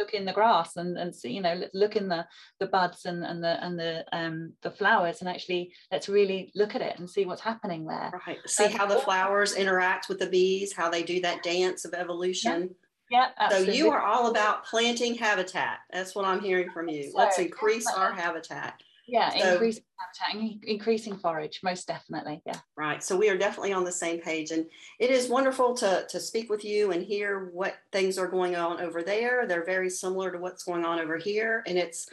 look 0.02 0.14
in 0.14 0.24
the 0.24 0.32
grass 0.32 0.76
and, 0.76 0.98
and 0.98 1.14
see, 1.14 1.30
you 1.30 1.40
know, 1.40 1.62
look 1.74 1.94
in 1.94 2.08
the, 2.08 2.26
the 2.58 2.66
buds 2.66 3.04
and, 3.04 3.24
and 3.24 3.42
the 3.42 3.64
and 3.64 3.78
the 3.78 4.04
um 4.12 4.52
the 4.62 4.70
flowers 4.70 5.20
and 5.20 5.28
actually 5.28 5.72
let's 5.92 6.08
really 6.08 6.50
look 6.56 6.74
at 6.74 6.82
it 6.82 6.98
and 6.98 7.08
see 7.08 7.24
what's 7.24 7.40
happening 7.40 7.86
there. 7.86 8.10
Right. 8.26 8.38
See 8.46 8.66
how 8.66 8.86
the 8.86 8.98
flowers 8.98 9.54
interact 9.54 10.08
with 10.08 10.18
the 10.18 10.26
bees, 10.26 10.72
how 10.72 10.90
they 10.90 11.04
do 11.04 11.20
that 11.20 11.42
dance 11.44 11.84
of 11.84 11.94
evolution. 11.94 12.74
Yeah. 13.10 13.28
yeah 13.38 13.48
so 13.50 13.58
you 13.58 13.90
are 13.90 14.02
all 14.02 14.30
about 14.30 14.64
planting 14.64 15.14
habitat. 15.14 15.78
That's 15.92 16.14
what 16.16 16.24
I'm 16.24 16.40
hearing 16.40 16.70
from 16.70 16.88
you. 16.88 17.10
So, 17.10 17.18
let's 17.18 17.38
increase 17.38 17.86
our 17.86 18.12
habitat. 18.12 18.82
Yeah, 19.12 19.28
so, 19.38 19.52
increasing 19.52 19.84
habitat, 19.98 20.58
increasing 20.62 21.18
forage, 21.18 21.60
most 21.62 21.86
definitely. 21.86 22.40
Yeah. 22.46 22.58
Right. 22.78 23.04
So 23.04 23.14
we 23.14 23.28
are 23.28 23.36
definitely 23.36 23.74
on 23.74 23.84
the 23.84 23.92
same 23.92 24.20
page, 24.20 24.52
and 24.52 24.64
it 24.98 25.10
is 25.10 25.28
wonderful 25.28 25.74
to 25.74 26.06
to 26.08 26.18
speak 26.18 26.48
with 26.48 26.64
you 26.64 26.92
and 26.92 27.02
hear 27.02 27.50
what 27.52 27.74
things 27.92 28.16
are 28.16 28.26
going 28.26 28.56
on 28.56 28.80
over 28.80 29.02
there. 29.02 29.46
They're 29.46 29.66
very 29.66 29.90
similar 29.90 30.30
to 30.32 30.38
what's 30.38 30.64
going 30.64 30.86
on 30.86 30.98
over 30.98 31.18
here, 31.18 31.62
and 31.66 31.76
it's 31.76 32.08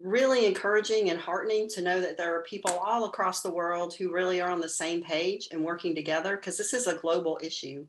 really 0.00 0.44
encouraging 0.44 1.10
and 1.10 1.20
heartening 1.20 1.68
to 1.68 1.82
know 1.82 2.00
that 2.00 2.16
there 2.16 2.34
are 2.34 2.42
people 2.42 2.72
all 2.84 3.04
across 3.04 3.42
the 3.42 3.50
world 3.52 3.94
who 3.94 4.12
really 4.12 4.40
are 4.40 4.50
on 4.50 4.60
the 4.60 4.68
same 4.68 5.04
page 5.04 5.46
and 5.52 5.62
working 5.62 5.94
together 5.94 6.34
because 6.34 6.58
this 6.58 6.74
is 6.74 6.88
a 6.88 6.96
global 6.96 7.38
issue. 7.40 7.86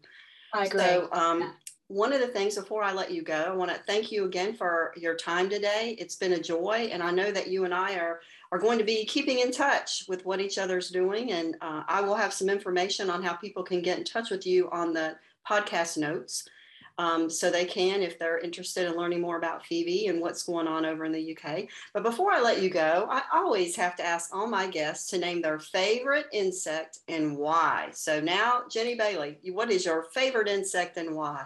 I 0.54 0.66
agree. 0.66 0.82
So, 0.82 1.10
um, 1.14 1.40
yeah 1.42 1.52
one 1.92 2.14
of 2.14 2.22
the 2.22 2.28
things 2.28 2.56
before 2.56 2.84
I 2.84 2.94
let 2.94 3.12
you 3.12 3.22
go, 3.22 3.44
I 3.50 3.54
want 3.54 3.70
to 3.70 3.78
thank 3.86 4.14
you 4.14 4.24
again 4.24 4.54
for 4.54 4.94
your 4.96 5.14
time 5.14 5.50
today. 5.50 5.98
It's 6.00 6.16
been 6.16 6.32
a 6.34 6.40
joy, 6.40 6.90
and 6.90 7.04
I 7.04 7.12
know 7.12 7.32
that 7.32 7.50
you 7.50 7.66
and 7.66 7.74
I 7.74 7.96
are 7.96 8.22
are 8.52 8.60
going 8.60 8.78
to 8.78 8.84
be 8.84 9.06
keeping 9.06 9.40
in 9.40 9.52
touch 9.52 10.04
with 10.08 10.26
what 10.26 10.42
each 10.42 10.58
other's 10.58 10.90
doing. 10.90 11.32
And 11.32 11.56
uh, 11.62 11.84
I 11.88 12.02
will 12.02 12.16
have 12.16 12.34
some 12.34 12.50
information 12.50 13.10
on 13.10 13.24
how 13.24 13.34
people 13.34 13.64
can 13.64 13.82
get 13.82 13.98
in 13.98 14.04
touch 14.04 14.30
with 14.30 14.46
you 14.46 14.70
on 14.72 14.94
the 14.94 15.16
podcast 15.50 15.98
notes. 15.98 16.48
Um, 16.98 17.30
so 17.30 17.50
they 17.50 17.66
can 17.66 18.02
if 18.02 18.20
they're 18.20 18.38
interested 18.40 18.86
in 18.86 18.98
learning 18.98 19.22
more 19.22 19.38
about 19.38 19.66
Phoebe 19.66 20.08
and 20.08 20.22
what's 20.22 20.44
going 20.44 20.68
on 20.68 20.86
over 20.86 21.06
in 21.06 21.12
the 21.12 21.36
UK. 21.36 21.68
But 21.94 22.04
before 22.04 22.32
I 22.32 22.42
let 22.42 22.62
you 22.62 22.70
go, 22.70 23.08
I 23.10 23.24
always 23.34 23.76
have 23.78 23.96
to 23.96 24.06
ask 24.06 24.36
all 24.36 24.46
my 24.46 24.68
guests 24.68 25.10
to 25.12 25.18
name 25.18 25.42
their 25.42 25.58
favorite 25.58 26.28
insect 26.32 27.00
and 27.08 27.38
why. 27.38 27.90
So 27.94 28.20
now, 28.20 28.64
Jenny 28.70 28.96
Bailey, 28.96 29.40
what 29.52 29.72
is 29.72 29.86
your 29.86 30.04
favorite 30.14 30.50
insect 30.50 30.98
and 30.98 31.16
why? 31.16 31.46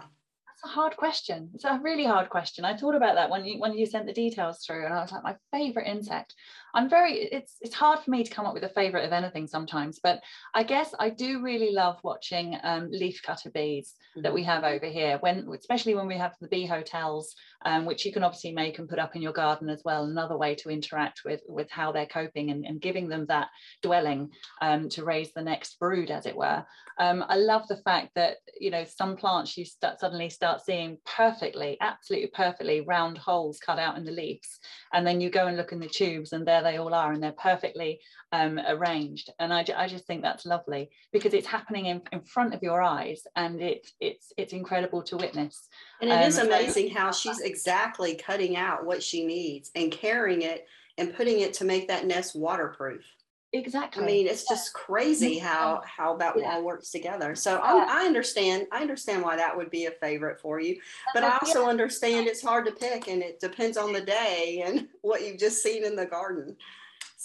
That's 0.56 0.72
a 0.72 0.74
hard 0.74 0.96
question. 0.96 1.50
It's 1.54 1.64
a 1.64 1.78
really 1.82 2.04
hard 2.04 2.30
question. 2.30 2.64
I 2.64 2.76
thought 2.76 2.94
about 2.94 3.14
that 3.14 3.30
when 3.30 3.44
you 3.44 3.58
when 3.58 3.74
you 3.76 3.84
sent 3.84 4.06
the 4.06 4.12
details 4.12 4.64
through, 4.64 4.86
and 4.86 4.94
I 4.94 5.02
was 5.02 5.12
like, 5.12 5.22
my 5.22 5.36
favorite 5.52 5.86
insect. 5.86 6.34
I'm 6.76 6.90
very. 6.90 7.14
It's 7.14 7.56
it's 7.62 7.74
hard 7.74 8.00
for 8.00 8.10
me 8.10 8.22
to 8.22 8.30
come 8.30 8.44
up 8.44 8.52
with 8.52 8.62
a 8.62 8.68
favorite 8.68 9.06
of 9.06 9.12
anything 9.12 9.46
sometimes, 9.46 9.98
but 9.98 10.20
I 10.54 10.62
guess 10.62 10.94
I 11.00 11.08
do 11.08 11.40
really 11.40 11.72
love 11.72 11.98
watching 12.04 12.58
um, 12.62 12.90
leafcutter 12.90 13.50
bees 13.50 13.94
mm-hmm. 13.94 14.22
that 14.22 14.34
we 14.34 14.44
have 14.44 14.62
mm-hmm. 14.62 14.76
over 14.76 14.86
here. 14.86 15.16
When 15.20 15.48
especially 15.58 15.94
when 15.94 16.06
we 16.06 16.18
have 16.18 16.34
the 16.38 16.48
bee 16.48 16.66
hotels, 16.66 17.34
um, 17.64 17.86
which 17.86 18.04
you 18.04 18.12
can 18.12 18.22
obviously 18.22 18.52
make 18.52 18.78
and 18.78 18.90
put 18.90 18.98
up 18.98 19.16
in 19.16 19.22
your 19.22 19.32
garden 19.32 19.70
as 19.70 19.80
well. 19.86 20.04
Another 20.04 20.36
way 20.36 20.54
to 20.56 20.68
interact 20.68 21.22
with 21.24 21.40
with 21.48 21.70
how 21.70 21.92
they're 21.92 22.04
coping 22.04 22.50
and, 22.50 22.66
and 22.66 22.78
giving 22.78 23.08
them 23.08 23.24
that 23.26 23.48
dwelling 23.82 24.28
um, 24.60 24.90
to 24.90 25.02
raise 25.02 25.32
the 25.32 25.42
next 25.42 25.78
brood, 25.80 26.10
as 26.10 26.26
it 26.26 26.36
were. 26.36 26.62
Um, 26.98 27.24
I 27.26 27.36
love 27.36 27.66
the 27.68 27.78
fact 27.78 28.10
that 28.16 28.36
you 28.60 28.70
know 28.70 28.84
some 28.84 29.16
plants 29.16 29.56
you 29.56 29.64
start, 29.64 29.98
suddenly 29.98 30.28
start 30.28 30.60
seeing 30.60 30.98
perfectly, 31.06 31.78
absolutely 31.80 32.28
perfectly 32.34 32.82
round 32.82 33.16
holes 33.16 33.58
cut 33.64 33.78
out 33.78 33.96
in 33.96 34.04
the 34.04 34.12
leaves, 34.12 34.60
and 34.92 35.06
then 35.06 35.22
you 35.22 35.30
go 35.30 35.46
and 35.46 35.56
look 35.56 35.72
in 35.72 35.80
the 35.80 35.88
tubes, 35.88 36.34
and 36.34 36.46
there 36.46 36.65
they 36.66 36.78
all 36.78 36.92
are, 36.92 37.12
and 37.12 37.22
they're 37.22 37.32
perfectly 37.32 38.00
um, 38.32 38.58
arranged. 38.66 39.30
And 39.38 39.52
I, 39.52 39.64
I 39.76 39.86
just 39.86 40.06
think 40.06 40.22
that's 40.22 40.44
lovely 40.44 40.90
because 41.12 41.32
it's 41.32 41.46
happening 41.46 41.86
in, 41.86 42.02
in 42.12 42.20
front 42.22 42.54
of 42.54 42.62
your 42.62 42.82
eyes, 42.82 43.22
and 43.36 43.60
it 43.60 43.88
it's 44.00 44.32
it's 44.36 44.52
incredible 44.52 45.02
to 45.04 45.16
witness. 45.16 45.68
And 46.00 46.10
it 46.10 46.14
um, 46.14 46.22
is 46.22 46.38
amazing 46.38 46.90
how 46.90 47.12
she's 47.12 47.40
exactly 47.40 48.16
cutting 48.16 48.56
out 48.56 48.84
what 48.84 49.02
she 49.02 49.24
needs 49.24 49.70
and 49.74 49.92
carrying 49.92 50.42
it 50.42 50.66
and 50.98 51.14
putting 51.14 51.40
it 51.40 51.54
to 51.54 51.64
make 51.64 51.88
that 51.88 52.06
nest 52.06 52.34
waterproof 52.34 53.04
exactly 53.56 54.02
i 54.02 54.06
mean 54.06 54.26
it's 54.26 54.48
just 54.48 54.72
crazy 54.72 55.38
how 55.38 55.82
how 55.84 56.16
that 56.16 56.34
yeah. 56.38 56.54
all 56.54 56.64
works 56.64 56.90
together 56.90 57.34
so 57.34 57.54
yeah. 57.54 57.86
I, 57.88 58.02
I, 58.02 58.06
understand 58.06 58.66
i 58.72 58.80
understand 58.80 59.22
why 59.22 59.36
that 59.36 59.56
would 59.56 59.70
be 59.70 59.86
a 59.86 59.90
favorite 59.90 60.40
for 60.40 60.60
you 60.60 60.78
but 61.14 61.24
i 61.24 61.38
also 61.38 61.62
yeah. 61.62 61.68
understand 61.68 62.26
it's 62.26 62.42
hard 62.42 62.66
to 62.66 62.72
pick 62.72 63.08
and 63.08 63.22
it 63.22 63.40
depends 63.40 63.76
on 63.76 63.92
the 63.92 64.00
day 64.00 64.62
and 64.66 64.88
what 65.02 65.24
you've 65.24 65.38
just 65.38 65.62
seen 65.62 65.84
in 65.84 65.96
the 65.96 66.06
garden 66.06 66.56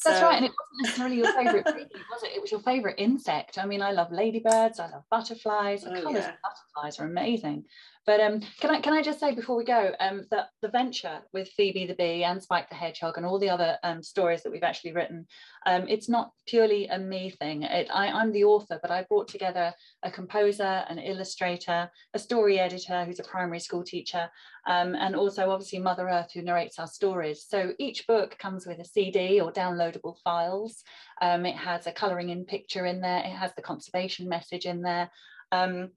that's 0.04 0.22
right, 0.22 0.38
and 0.38 0.46
it 0.46 0.52
wasn't 0.52 0.82
necessarily 0.82 1.16
your 1.18 1.34
favorite 1.34 1.66
was 2.12 2.24
it? 2.24 2.32
It 2.36 2.42
was 2.42 2.52
your 2.52 2.62
favorite 2.62 2.96
insect. 2.98 3.60
I 3.60 3.66
mean, 3.66 3.82
I 3.82 3.92
love 3.92 4.12
ladybirds, 4.12 4.80
I 4.80 4.90
love 4.90 5.04
butterflies. 5.12 5.84
The 5.84 5.92
oh, 5.92 6.02
colours 6.02 6.24
yeah. 6.24 6.30
of 6.30 6.36
butterflies 6.42 7.00
are 7.00 7.06
amazing. 7.06 7.66
But 8.06 8.20
um, 8.20 8.42
can 8.60 8.72
I 8.72 8.82
can 8.82 8.94
I 8.94 9.04
just 9.04 9.20
say 9.20 9.36
before 9.36 9.56
we 9.56 9.64
go 9.64 9.92
um, 10.00 10.26
that 10.32 10.50
the 10.64 10.70
venture 10.70 11.20
with 11.34 11.50
Phoebe 11.50 11.86
the 11.86 11.94
bee 11.94 12.24
and 12.24 12.42
Spike 12.42 12.68
the 12.68 12.76
hedgehog 12.76 13.18
and 13.18 13.26
all 13.26 13.38
the 13.38 13.50
other 13.50 13.78
um, 13.84 14.02
stories 14.02 14.42
that 14.42 14.52
we've 14.52 14.64
actually 14.64 14.94
written, 14.94 15.28
um, 15.68 15.88
it's 15.88 16.10
not 16.10 16.32
purely 16.48 16.88
a 16.88 16.98
me 16.98 17.30
thing. 17.30 17.62
It, 17.62 17.90
I, 17.94 18.08
I'm 18.08 18.32
the 18.32 18.46
author, 18.46 18.80
but 18.82 18.90
I 18.90 19.04
brought 19.04 19.28
together 19.28 19.72
a 20.02 20.10
composer, 20.10 20.84
an 20.90 20.98
illustrator, 20.98 21.92
a 22.16 22.20
story 22.20 22.60
editor 22.60 23.06
who's 23.06 23.20
a 23.20 23.24
primary 23.24 23.60
school 23.60 23.84
teacher, 23.84 24.30
um, 24.68 24.96
and 24.96 25.16
also 25.16 25.52
obviously 25.52 25.78
Mother 25.78 26.10
Earth 26.10 26.32
who 26.34 26.42
narrates 26.42 26.80
our 26.80 26.88
stories. 26.88 27.46
So 27.48 27.74
each 27.78 28.08
book 28.08 28.36
comes 28.40 28.66
with 28.66 28.80
a 28.80 28.86
CD 28.86 29.40
or 29.42 29.54
downloadable 29.54 30.16
files. 30.24 30.84
Um, 31.22 31.46
it 31.46 31.56
has 31.56 31.86
a 31.86 31.92
colouring 31.92 32.30
in 32.30 32.46
picture 32.46 32.88
in 32.88 33.02
there. 33.02 33.20
It 33.20 33.36
has 33.36 33.52
the 33.56 33.62
conservation 33.62 34.28
message 34.28 34.66
in 34.66 34.82
there. 34.82 35.12
Um, 35.52 35.90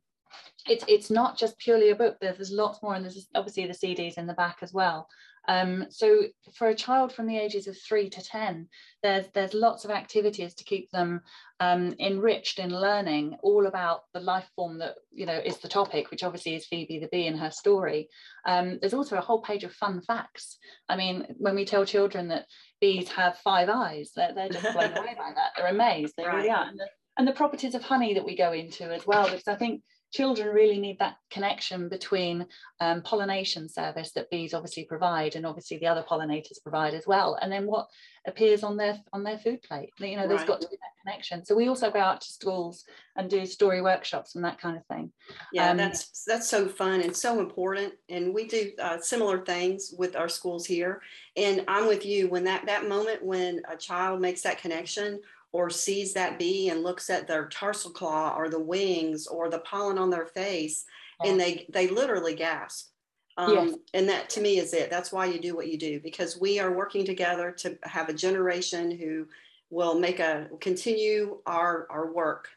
it's 0.67 0.85
it's 0.89 1.11
not 1.11 1.39
just 1.39 1.59
purely 1.59 1.91
a 1.91 1.97
book. 1.97 2.17
There's, 2.21 2.37
there's 2.37 2.53
lots 2.53 2.83
more, 2.83 2.95
and 2.95 3.05
there's 3.05 3.29
obviously 3.35 3.67
the 3.67 3.73
CDs 3.73 4.19
in 4.19 4.27
the 4.27 4.35
back 4.35 4.59
as 4.63 4.73
well. 4.73 5.09
Um, 5.47 5.87
so 5.91 6.23
for 6.55 6.69
a 6.69 6.75
child 6.75 7.13
from 7.13 7.27
the 7.27 7.37
ages 7.37 7.67
of 7.67 7.77
three 7.79 8.09
to 8.09 8.23
ten, 8.23 8.69
there's 9.03 9.27
there's 9.35 9.53
lots 9.53 9.85
of 9.85 9.91
activities 9.91 10.55
to 10.55 10.65
keep 10.65 10.91
them 10.91 11.21
um, 11.61 11.95
enriched 12.01 12.59
in 12.59 12.71
learning 12.71 13.37
all 13.43 13.67
about 13.67 14.03
the 14.15 14.21
life 14.21 14.49
form 14.57 14.79
that 14.79 14.95
you 15.13 15.27
know 15.27 15.39
is 15.39 15.59
the 15.59 15.69
topic, 15.69 16.11
which 16.11 16.25
obviously 16.25 16.55
is 16.55 16.67
Phoebe 16.67 16.99
the 16.99 17.09
bee 17.09 17.27
and 17.27 17.39
her 17.39 17.51
story. 17.51 18.09
Um, 18.47 18.79
there's 18.81 18.95
also 18.95 19.17
a 19.17 19.23
whole 19.23 19.43
page 19.43 19.65
of 19.65 19.73
fun 19.73 20.01
facts. 20.01 20.59
I 20.89 20.97
mean, 20.97 21.27
when 21.37 21.55
we 21.55 21.67
tell 21.67 21.85
children 21.85 22.29
that 22.29 22.47
bees 22.81 23.09
have 23.11 23.39
five 23.39 23.69
eyes, 23.69 24.13
they're, 24.17 24.35
they're 24.35 24.49
just 24.49 24.73
blown 24.73 24.93
away 24.97 25.15
by 25.17 25.33
that. 25.35 25.53
They're 25.57 25.69
amazed. 25.69 26.15
They 26.17 26.25
right. 26.25 26.37
really 26.37 26.51
are. 26.51 26.69
And 26.69 26.79
the, 26.79 26.89
and 27.19 27.29
the 27.29 27.33
properties 27.33 27.75
of 27.75 27.83
honey 27.83 28.15
that 28.15 28.25
we 28.25 28.37
go 28.37 28.53
into 28.53 28.93
as 28.93 29.07
well, 29.07 29.25
because 29.25 29.49
I 29.49 29.57
think 29.57 29.83
children 30.15 30.55
really 30.55 30.79
need 30.79 30.97
that 31.01 31.17
connection 31.29 31.89
between 31.89 32.47
um, 32.81 33.03
pollination 33.03 33.69
service 33.69 34.13
that 34.13 34.31
bees 34.31 34.55
obviously 34.55 34.85
provide 34.85 35.35
and 35.35 35.45
obviously 35.45 35.77
the 35.79 35.89
other 35.89 36.05
pollinators 36.09 36.63
provide 36.63 36.95
as 36.95 37.05
well 37.05 37.37
and 37.43 37.51
then 37.51 37.67
what 37.67 37.89
appears 38.27 38.63
on 38.63 38.77
their 38.77 38.99
on 39.13 39.23
their 39.23 39.39
food 39.39 39.61
plate. 39.63 39.91
You 39.99 40.17
know 40.17 40.27
there's 40.27 40.45
got 40.45 40.61
to 40.61 40.69
be 40.69 40.77
that 40.77 41.03
connection. 41.03 41.45
So 41.45 41.55
we 41.55 41.69
also 41.69 41.91
go 41.91 41.99
out 41.99 42.21
to 42.23 42.27
schools 42.27 42.85
and 43.17 43.29
do 43.29 43.45
story 43.45 43.83
workshops 43.83 44.35
and 44.35 44.45
that 44.45 44.61
kind 44.61 44.77
of 44.77 44.87
thing. 44.87 45.13
Yeah 45.53 45.71
um, 45.71 45.77
that's 45.77 46.25
that's 46.25 46.49
so 46.49 46.69
fun 46.69 47.01
and 47.01 47.15
so 47.15 47.41
important 47.41 47.93
and 48.09 48.33
we 48.33 48.47
do 48.47 48.71
uh, 48.81 48.99
similar 48.99 49.45
things 49.45 49.95
with 49.99 50.17
our 50.17 50.29
schools 50.29 50.65
here. 50.65 51.03
And 51.37 51.65
i'm 51.69 51.87
with 51.87 52.07
you 52.07 52.29
when 52.29 52.45
that 52.45 52.67
that 52.67 52.89
moment 52.89 53.25
when 53.25 53.61
a 53.69 53.77
child 53.77 54.21
makes 54.21 54.43
that 54.43 54.59
connection 54.59 55.21
or 55.55 55.71
sees 55.71 56.13
that 56.13 56.37
bee 56.37 56.69
and 56.69 56.83
looks 56.83 57.09
at 57.09 57.29
their 57.29 57.47
tarsal 57.47 57.93
claw 57.93 58.35
or 58.37 58.49
the 58.49 58.59
wings 58.59 59.29
or 59.29 59.49
the 59.49 59.61
pollen 59.61 59.99
on 59.99 60.11
their 60.11 60.27
face 60.27 60.85
yeah. 61.23 61.31
and 61.31 61.41
they 61.41 61.65
they 61.71 61.87
literally 61.87 62.35
gasp 62.35 62.91
um, 63.37 63.53
yes. 63.53 63.75
and 63.95 64.09
that 64.09 64.29
to 64.29 64.41
me 64.41 64.59
is 64.59 64.75
it 64.75 64.91
that's 64.91 65.13
why 65.13 65.25
you 65.25 65.41
do 65.41 65.55
what 65.55 65.69
you 65.69 65.79
do 65.79 66.01
because 66.01 66.39
we 66.39 66.59
are 66.59 66.73
working 66.73 67.05
together 67.05 67.53
to 67.53 67.79
have 67.85 68.09
a 68.09 68.13
generation 68.13 68.91
who 68.91 69.27
will 69.71 69.99
make 69.99 70.19
a 70.19 70.49
continue 70.61 71.39
our 71.47 71.87
our 71.89 72.13
work 72.13 72.49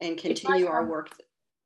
and 0.00 0.16
continue 0.16 0.66
like, 0.66 0.74
our 0.74 0.86
work 0.86 1.10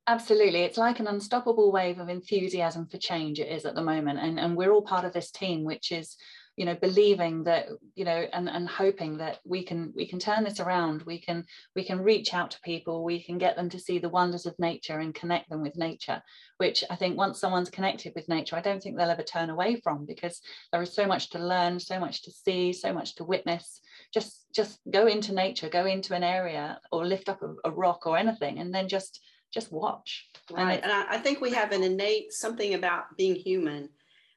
absolutely 0.07 0.61
it's 0.61 0.77
like 0.77 0.99
an 0.99 1.07
unstoppable 1.07 1.71
wave 1.71 1.99
of 1.99 2.09
enthusiasm 2.09 2.87
for 2.87 2.97
change 2.97 3.39
it 3.39 3.51
is 3.51 3.63
at 3.63 3.75
the 3.75 3.81
moment 3.81 4.17
and 4.17 4.39
and 4.39 4.55
we're 4.55 4.71
all 4.71 4.81
part 4.81 5.05
of 5.05 5.13
this 5.13 5.29
team 5.29 5.63
which 5.63 5.91
is 5.91 6.17
you 6.59 6.65
know 6.65 6.75
believing 6.75 7.43
that 7.45 7.67
you 7.95 8.05
know 8.05 8.25
and 8.33 8.49
and 8.49 8.67
hoping 8.67 9.17
that 9.17 9.39
we 9.45 9.63
can 9.63 9.93
we 9.95 10.07
can 10.07 10.19
turn 10.19 10.43
this 10.43 10.59
around. 10.59 11.03
We 11.03 11.19
can 11.19 11.45
we 11.75 11.83
can 11.83 12.01
reach 12.01 12.33
out 12.33 12.51
to 12.51 12.61
people. 12.61 13.03
We 13.03 13.23
can 13.23 13.37
get 13.37 13.55
them 13.55 13.69
to 13.69 13.79
see 13.79 13.97
the 13.99 14.09
wonders 14.09 14.45
of 14.45 14.59
nature 14.59 14.99
and 14.99 15.15
connect 15.15 15.49
them 15.49 15.61
with 15.61 15.75
nature 15.77 16.21
which 16.57 16.83
i 16.89 16.95
think 16.95 17.17
once 17.17 17.39
someone's 17.39 17.69
connected 17.69 18.11
with 18.15 18.27
nature 18.27 18.55
i 18.55 18.61
don't 18.61 18.83
think 18.83 18.97
they'll 18.97 19.09
ever 19.09 19.23
turn 19.23 19.49
away 19.49 19.79
from 19.81 20.05
because 20.05 20.41
there 20.71 20.81
is 20.81 20.93
so 20.93 21.07
much 21.07 21.29
to 21.29 21.39
learn 21.39 21.79
so 21.79 21.99
much 21.99 22.21
to 22.23 22.31
see 22.31 22.73
so 22.73 22.93
much 22.93 23.15
to 23.15 23.23
witness. 23.23 23.81
Just 24.13 24.45
just 24.53 24.79
go 24.89 25.07
into 25.07 25.33
nature 25.33 25.69
go 25.69 25.85
into 25.85 26.13
an 26.15 26.23
area 26.23 26.79
or 26.91 27.05
lift 27.05 27.29
up 27.29 27.41
a, 27.41 27.69
a 27.69 27.71
rock 27.71 28.05
or 28.05 28.17
anything 28.17 28.59
and 28.59 28.73
then 28.73 28.87
just 28.87 29.21
just 29.51 29.71
watch. 29.71 30.27
Right. 30.51 30.75
and, 30.75 30.83
and 30.83 30.91
I, 30.91 31.15
I, 31.15 31.17
think 31.17 31.41
we 31.41 31.51
have 31.53 31.71
an 31.71 31.81
innate 31.83 32.31
something 32.31 32.75
about 32.75 33.17
being 33.17 33.33
human. 33.33 33.89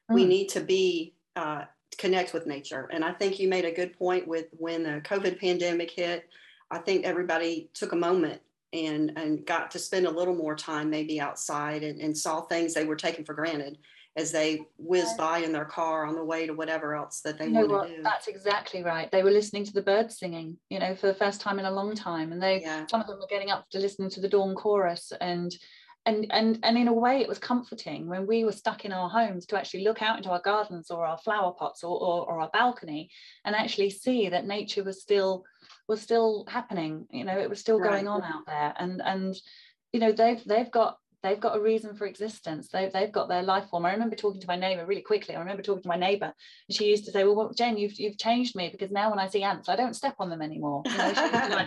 Mm. 0.09 0.15
we 0.15 0.25
need 0.25 0.49
to 0.49 0.61
be 0.61 1.13
uh, 1.35 1.65
connect 1.97 2.33
with 2.33 2.47
nature. 2.47 2.89
And 2.91 3.03
I 3.03 3.11
think 3.11 3.39
you 3.39 3.47
made 3.47 3.65
a 3.65 3.71
good 3.71 3.97
point 3.97 4.27
with 4.27 4.47
when 4.51 4.83
the 4.83 5.01
COVID 5.01 5.39
pandemic 5.39 5.91
hit. 5.91 6.29
I 6.71 6.79
think 6.79 7.05
everybody 7.05 7.69
took 7.73 7.91
a 7.91 7.97
moment 7.97 8.41
and 8.73 9.13
and 9.15 9.45
got 9.45 9.69
to 9.71 9.79
spend 9.79 10.07
a 10.07 10.11
little 10.11 10.35
more 10.35 10.55
time 10.55 10.89
maybe 10.89 11.21
outside 11.21 11.83
and, 11.83 12.01
and 12.01 12.17
saw 12.17 12.41
things 12.41 12.73
they 12.73 12.85
were 12.85 12.95
taking 12.95 13.23
for 13.23 13.33
granted 13.33 13.77
as 14.15 14.31
they 14.31 14.61
whizzed 14.77 15.17
by 15.17 15.39
in 15.39 15.51
their 15.51 15.65
car 15.65 16.05
on 16.05 16.13
the 16.13 16.23
way 16.23 16.45
to 16.45 16.53
whatever 16.53 16.93
else 16.93 17.21
that 17.21 17.37
they 17.39 17.45
you 17.45 17.51
know 17.51 17.65
what? 17.65 17.87
to 17.87 17.95
do. 17.95 18.03
That's 18.03 18.27
exactly 18.27 18.83
right. 18.83 19.09
They 19.09 19.23
were 19.23 19.31
listening 19.31 19.65
to 19.65 19.73
the 19.73 19.81
birds 19.81 20.19
singing, 20.19 20.57
you 20.69 20.77
know, 20.77 20.95
for 20.95 21.07
the 21.07 21.15
first 21.15 21.41
time 21.41 21.57
in 21.57 21.65
a 21.65 21.71
long 21.71 21.95
time. 21.95 22.31
And 22.31 22.41
they 22.41 22.61
yeah. 22.61 22.85
some 22.87 23.01
of 23.01 23.07
them 23.07 23.19
were 23.19 23.27
getting 23.27 23.49
up 23.49 23.69
to 23.71 23.79
listen 23.79 24.09
to 24.09 24.21
the 24.21 24.29
dawn 24.29 24.53
chorus 24.53 25.11
and 25.19 25.55
and 26.05 26.27
and 26.31 26.59
and 26.63 26.77
in 26.77 26.87
a 26.87 26.93
way 26.93 27.21
it 27.21 27.29
was 27.29 27.39
comforting 27.39 28.07
when 28.07 28.27
we 28.27 28.43
were 28.43 28.51
stuck 28.51 28.85
in 28.85 28.91
our 28.91 29.09
homes 29.09 29.45
to 29.45 29.57
actually 29.57 29.83
look 29.83 30.01
out 30.01 30.17
into 30.17 30.29
our 30.29 30.41
gardens 30.41 30.91
or 30.91 31.05
our 31.05 31.17
flower 31.17 31.53
pots 31.53 31.83
or, 31.83 31.97
or, 31.97 32.29
or, 32.29 32.41
our 32.41 32.49
balcony 32.51 33.09
and 33.45 33.55
actually 33.55 33.89
see 33.89 34.27
that 34.29 34.45
nature 34.45 34.83
was 34.83 35.01
still 35.01 35.43
was 35.87 36.01
still 36.01 36.45
happening 36.49 37.05
you 37.09 37.23
know 37.23 37.37
it 37.37 37.49
was 37.49 37.59
still 37.59 37.79
going 37.79 38.07
on 38.07 38.21
out 38.23 38.45
there 38.45 38.73
and 38.77 39.01
and 39.03 39.35
you 39.93 39.99
know 39.99 40.11
they've 40.11 40.43
they've 40.45 40.71
got 40.71 40.97
they've 41.23 41.39
got 41.39 41.55
a 41.55 41.61
reason 41.61 41.95
for 41.95 42.05
existence. 42.05 42.67
They've, 42.67 42.91
they've 42.91 43.11
got 43.11 43.29
their 43.29 43.43
life 43.43 43.69
form. 43.69 43.85
I 43.85 43.93
remember 43.93 44.15
talking 44.15 44.41
to 44.41 44.47
my 44.47 44.57
neighbor 44.57 44.85
really 44.85 45.01
quickly. 45.01 45.35
I 45.35 45.39
remember 45.39 45.63
talking 45.63 45.83
to 45.83 45.87
my 45.87 45.95
neighbor 45.95 46.25
and 46.25 46.75
she 46.75 46.89
used 46.89 47.05
to 47.05 47.11
say, 47.11 47.23
well, 47.23 47.35
well 47.35 47.53
Jen, 47.53 47.77
you've, 47.77 47.97
you've 47.97 48.17
changed 48.17 48.55
me 48.55 48.69
because 48.69 48.91
now 48.91 49.09
when 49.09 49.19
I 49.19 49.29
see 49.29 49.41
ants, 49.41 49.69
I 49.69 49.77
don't 49.77 49.95
step 49.95 50.15
on 50.19 50.29
them 50.29 50.41
anymore. 50.41 50.83
You 50.85 50.97
know, 50.97 51.65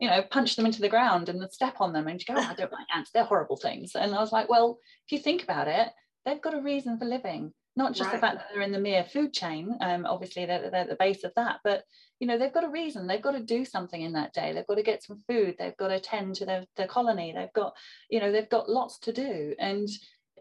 you 0.00 0.08
know, 0.08 0.22
punch 0.22 0.56
them 0.56 0.66
into 0.66 0.80
the 0.80 0.88
ground 0.88 1.28
and 1.28 1.40
then 1.40 1.50
step 1.50 1.80
on 1.80 1.92
them 1.92 2.08
and 2.08 2.24
go, 2.26 2.34
oh, 2.36 2.40
I 2.40 2.54
don't 2.54 2.72
like 2.72 2.86
ants. 2.94 3.10
They're 3.12 3.24
horrible 3.24 3.56
things. 3.56 3.94
And 3.94 4.14
I 4.14 4.20
was 4.20 4.32
like, 4.32 4.48
well, 4.48 4.78
if 5.06 5.12
you 5.12 5.18
think 5.18 5.42
about 5.42 5.68
it, 5.68 5.88
they've 6.24 6.42
got 6.42 6.54
a 6.54 6.60
reason 6.60 6.98
for 6.98 7.04
living 7.04 7.52
not 7.76 7.92
just 7.92 8.08
right. 8.08 8.14
the 8.14 8.18
fact 8.18 8.36
that 8.36 8.46
they're 8.52 8.62
in 8.62 8.72
the 8.72 8.80
mere 8.80 9.04
food 9.04 9.32
chain 9.32 9.76
um, 9.80 10.06
obviously 10.06 10.46
they're, 10.46 10.70
they're, 10.70 10.80
at 10.80 10.88
the 10.88 10.96
base 10.96 11.24
of 11.24 11.32
that 11.36 11.60
but 11.62 11.84
you 12.18 12.26
know 12.26 12.38
they've 12.38 12.52
got 12.52 12.64
a 12.64 12.68
reason 12.68 13.06
they've 13.06 13.22
got 13.22 13.32
to 13.32 13.40
do 13.40 13.64
something 13.64 14.00
in 14.00 14.12
that 14.12 14.32
day 14.32 14.52
they've 14.52 14.66
got 14.66 14.76
to 14.76 14.82
get 14.82 15.02
some 15.02 15.22
food 15.28 15.54
they've 15.58 15.76
got 15.76 15.88
to 15.88 16.00
tend 16.00 16.34
to 16.34 16.46
their, 16.46 16.64
their 16.76 16.86
colony 16.86 17.32
they've 17.36 17.52
got 17.52 17.74
you 18.10 18.18
know 18.18 18.32
they've 18.32 18.48
got 18.48 18.68
lots 18.68 18.98
to 18.98 19.12
do 19.12 19.54
and 19.58 19.88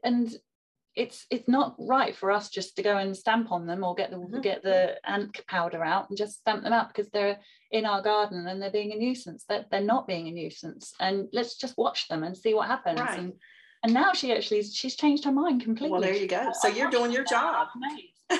and 0.03 0.35
it's 0.95 1.25
it's 1.29 1.47
not 1.47 1.75
right 1.77 2.15
for 2.15 2.31
us 2.31 2.49
just 2.49 2.75
to 2.75 2.83
go 2.83 2.97
and 2.97 3.15
stamp 3.15 3.51
on 3.51 3.67
them 3.67 3.83
or 3.83 3.95
get 3.95 4.11
the 4.11 4.17
mm-hmm. 4.17 4.41
get 4.41 4.63
the 4.63 4.95
ant 5.07 5.45
powder 5.47 5.83
out 5.83 6.09
and 6.09 6.17
just 6.17 6.39
stamp 6.39 6.63
them 6.63 6.73
out 6.73 6.87
because 6.87 7.09
they're 7.09 7.37
in 7.71 7.85
our 7.85 8.01
garden 8.01 8.47
and 8.47 8.61
they're 8.61 8.71
being 8.71 8.93
a 8.93 8.95
nuisance 8.95 9.43
that 9.49 9.69
they're, 9.69 9.79
they're 9.79 9.87
not 9.87 10.07
being 10.07 10.27
a 10.27 10.31
nuisance 10.31 10.93
and 10.99 11.27
let's 11.33 11.57
just 11.57 11.77
watch 11.77 12.07
them 12.07 12.23
and 12.23 12.37
see 12.37 12.53
what 12.53 12.67
happens 12.67 12.99
right. 12.99 13.19
and 13.19 13.33
and 13.83 13.93
now 13.93 14.13
she 14.13 14.33
actually 14.33 14.63
she's 14.63 14.95
changed 14.95 15.25
her 15.25 15.31
mind 15.31 15.61
completely. 15.61 15.91
Well, 15.91 16.01
there 16.01 16.15
you 16.15 16.27
go. 16.27 16.51
So 16.59 16.67
you're 16.67 16.89
doing 16.89 17.11
your 17.11 17.23
job. 17.23 17.67
yeah, 18.31 18.39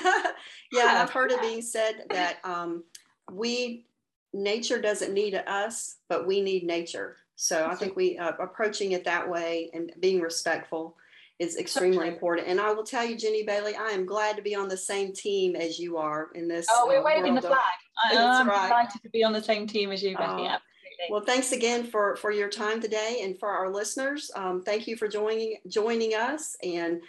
and 0.80 0.98
I've 0.98 1.10
heard 1.10 1.30
it 1.30 1.40
being 1.40 1.62
said 1.62 2.04
that 2.10 2.38
um, 2.42 2.82
we 3.30 3.86
nature 4.32 4.80
doesn't 4.80 5.14
need 5.14 5.34
us, 5.34 5.98
but 6.08 6.26
we 6.26 6.40
need 6.40 6.64
nature. 6.64 7.16
So 7.36 7.66
I 7.66 7.76
think 7.76 7.94
we 7.94 8.18
uh, 8.18 8.32
approaching 8.40 8.92
it 8.92 9.04
that 9.04 9.30
way 9.30 9.70
and 9.72 9.92
being 10.00 10.20
respectful 10.20 10.96
is 11.38 11.56
extremely 11.56 12.08
important. 12.08 12.48
And 12.48 12.60
I 12.60 12.72
will 12.72 12.84
tell 12.84 13.04
you, 13.04 13.16
Jenny 13.16 13.42
Bailey, 13.42 13.74
I 13.76 13.90
am 13.90 14.06
glad 14.06 14.36
to 14.36 14.42
be 14.42 14.54
on 14.54 14.68
the 14.68 14.76
same 14.76 15.12
team 15.12 15.54
as 15.54 15.78
you 15.78 15.98
are 15.98 16.28
in 16.34 16.48
this. 16.48 16.66
Oh, 16.70 16.86
we're 16.88 17.00
uh, 17.00 17.04
waving 17.04 17.34
the 17.34 17.42
flag. 17.42 17.58
I, 18.12 18.14
am 18.14 18.48
right. 18.48 18.66
excited 18.66 19.02
to 19.02 19.10
be 19.10 19.22
on 19.22 19.32
the 19.32 19.42
same 19.42 19.66
team 19.66 19.92
as 19.92 20.02
you, 20.02 20.16
Becky. 20.16 20.46
Uh, 20.46 20.58
well, 21.10 21.20
thanks 21.20 21.52
again 21.52 21.84
for, 21.84 22.16
for 22.16 22.30
your 22.30 22.48
time 22.48 22.80
today 22.80 23.20
and 23.22 23.38
for 23.38 23.50
our 23.50 23.70
listeners. 23.70 24.30
Um, 24.34 24.62
thank 24.62 24.86
you 24.86 24.96
for 24.96 25.08
joining, 25.08 25.58
joining 25.68 26.14
us 26.14 26.56
and 26.62 27.02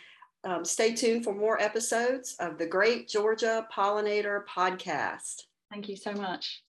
um, 0.43 0.65
stay 0.65 0.93
tuned 0.93 1.23
for 1.23 1.33
more 1.33 1.61
episodes 1.61 2.35
of 2.39 2.57
the 2.57 2.65
Great 2.65 3.07
Georgia 3.07 3.65
Pollinator 3.73 4.43
Podcast. 4.45 5.43
Thank 5.71 5.89
you 5.89 5.95
so 5.95 6.11
much. 6.13 6.63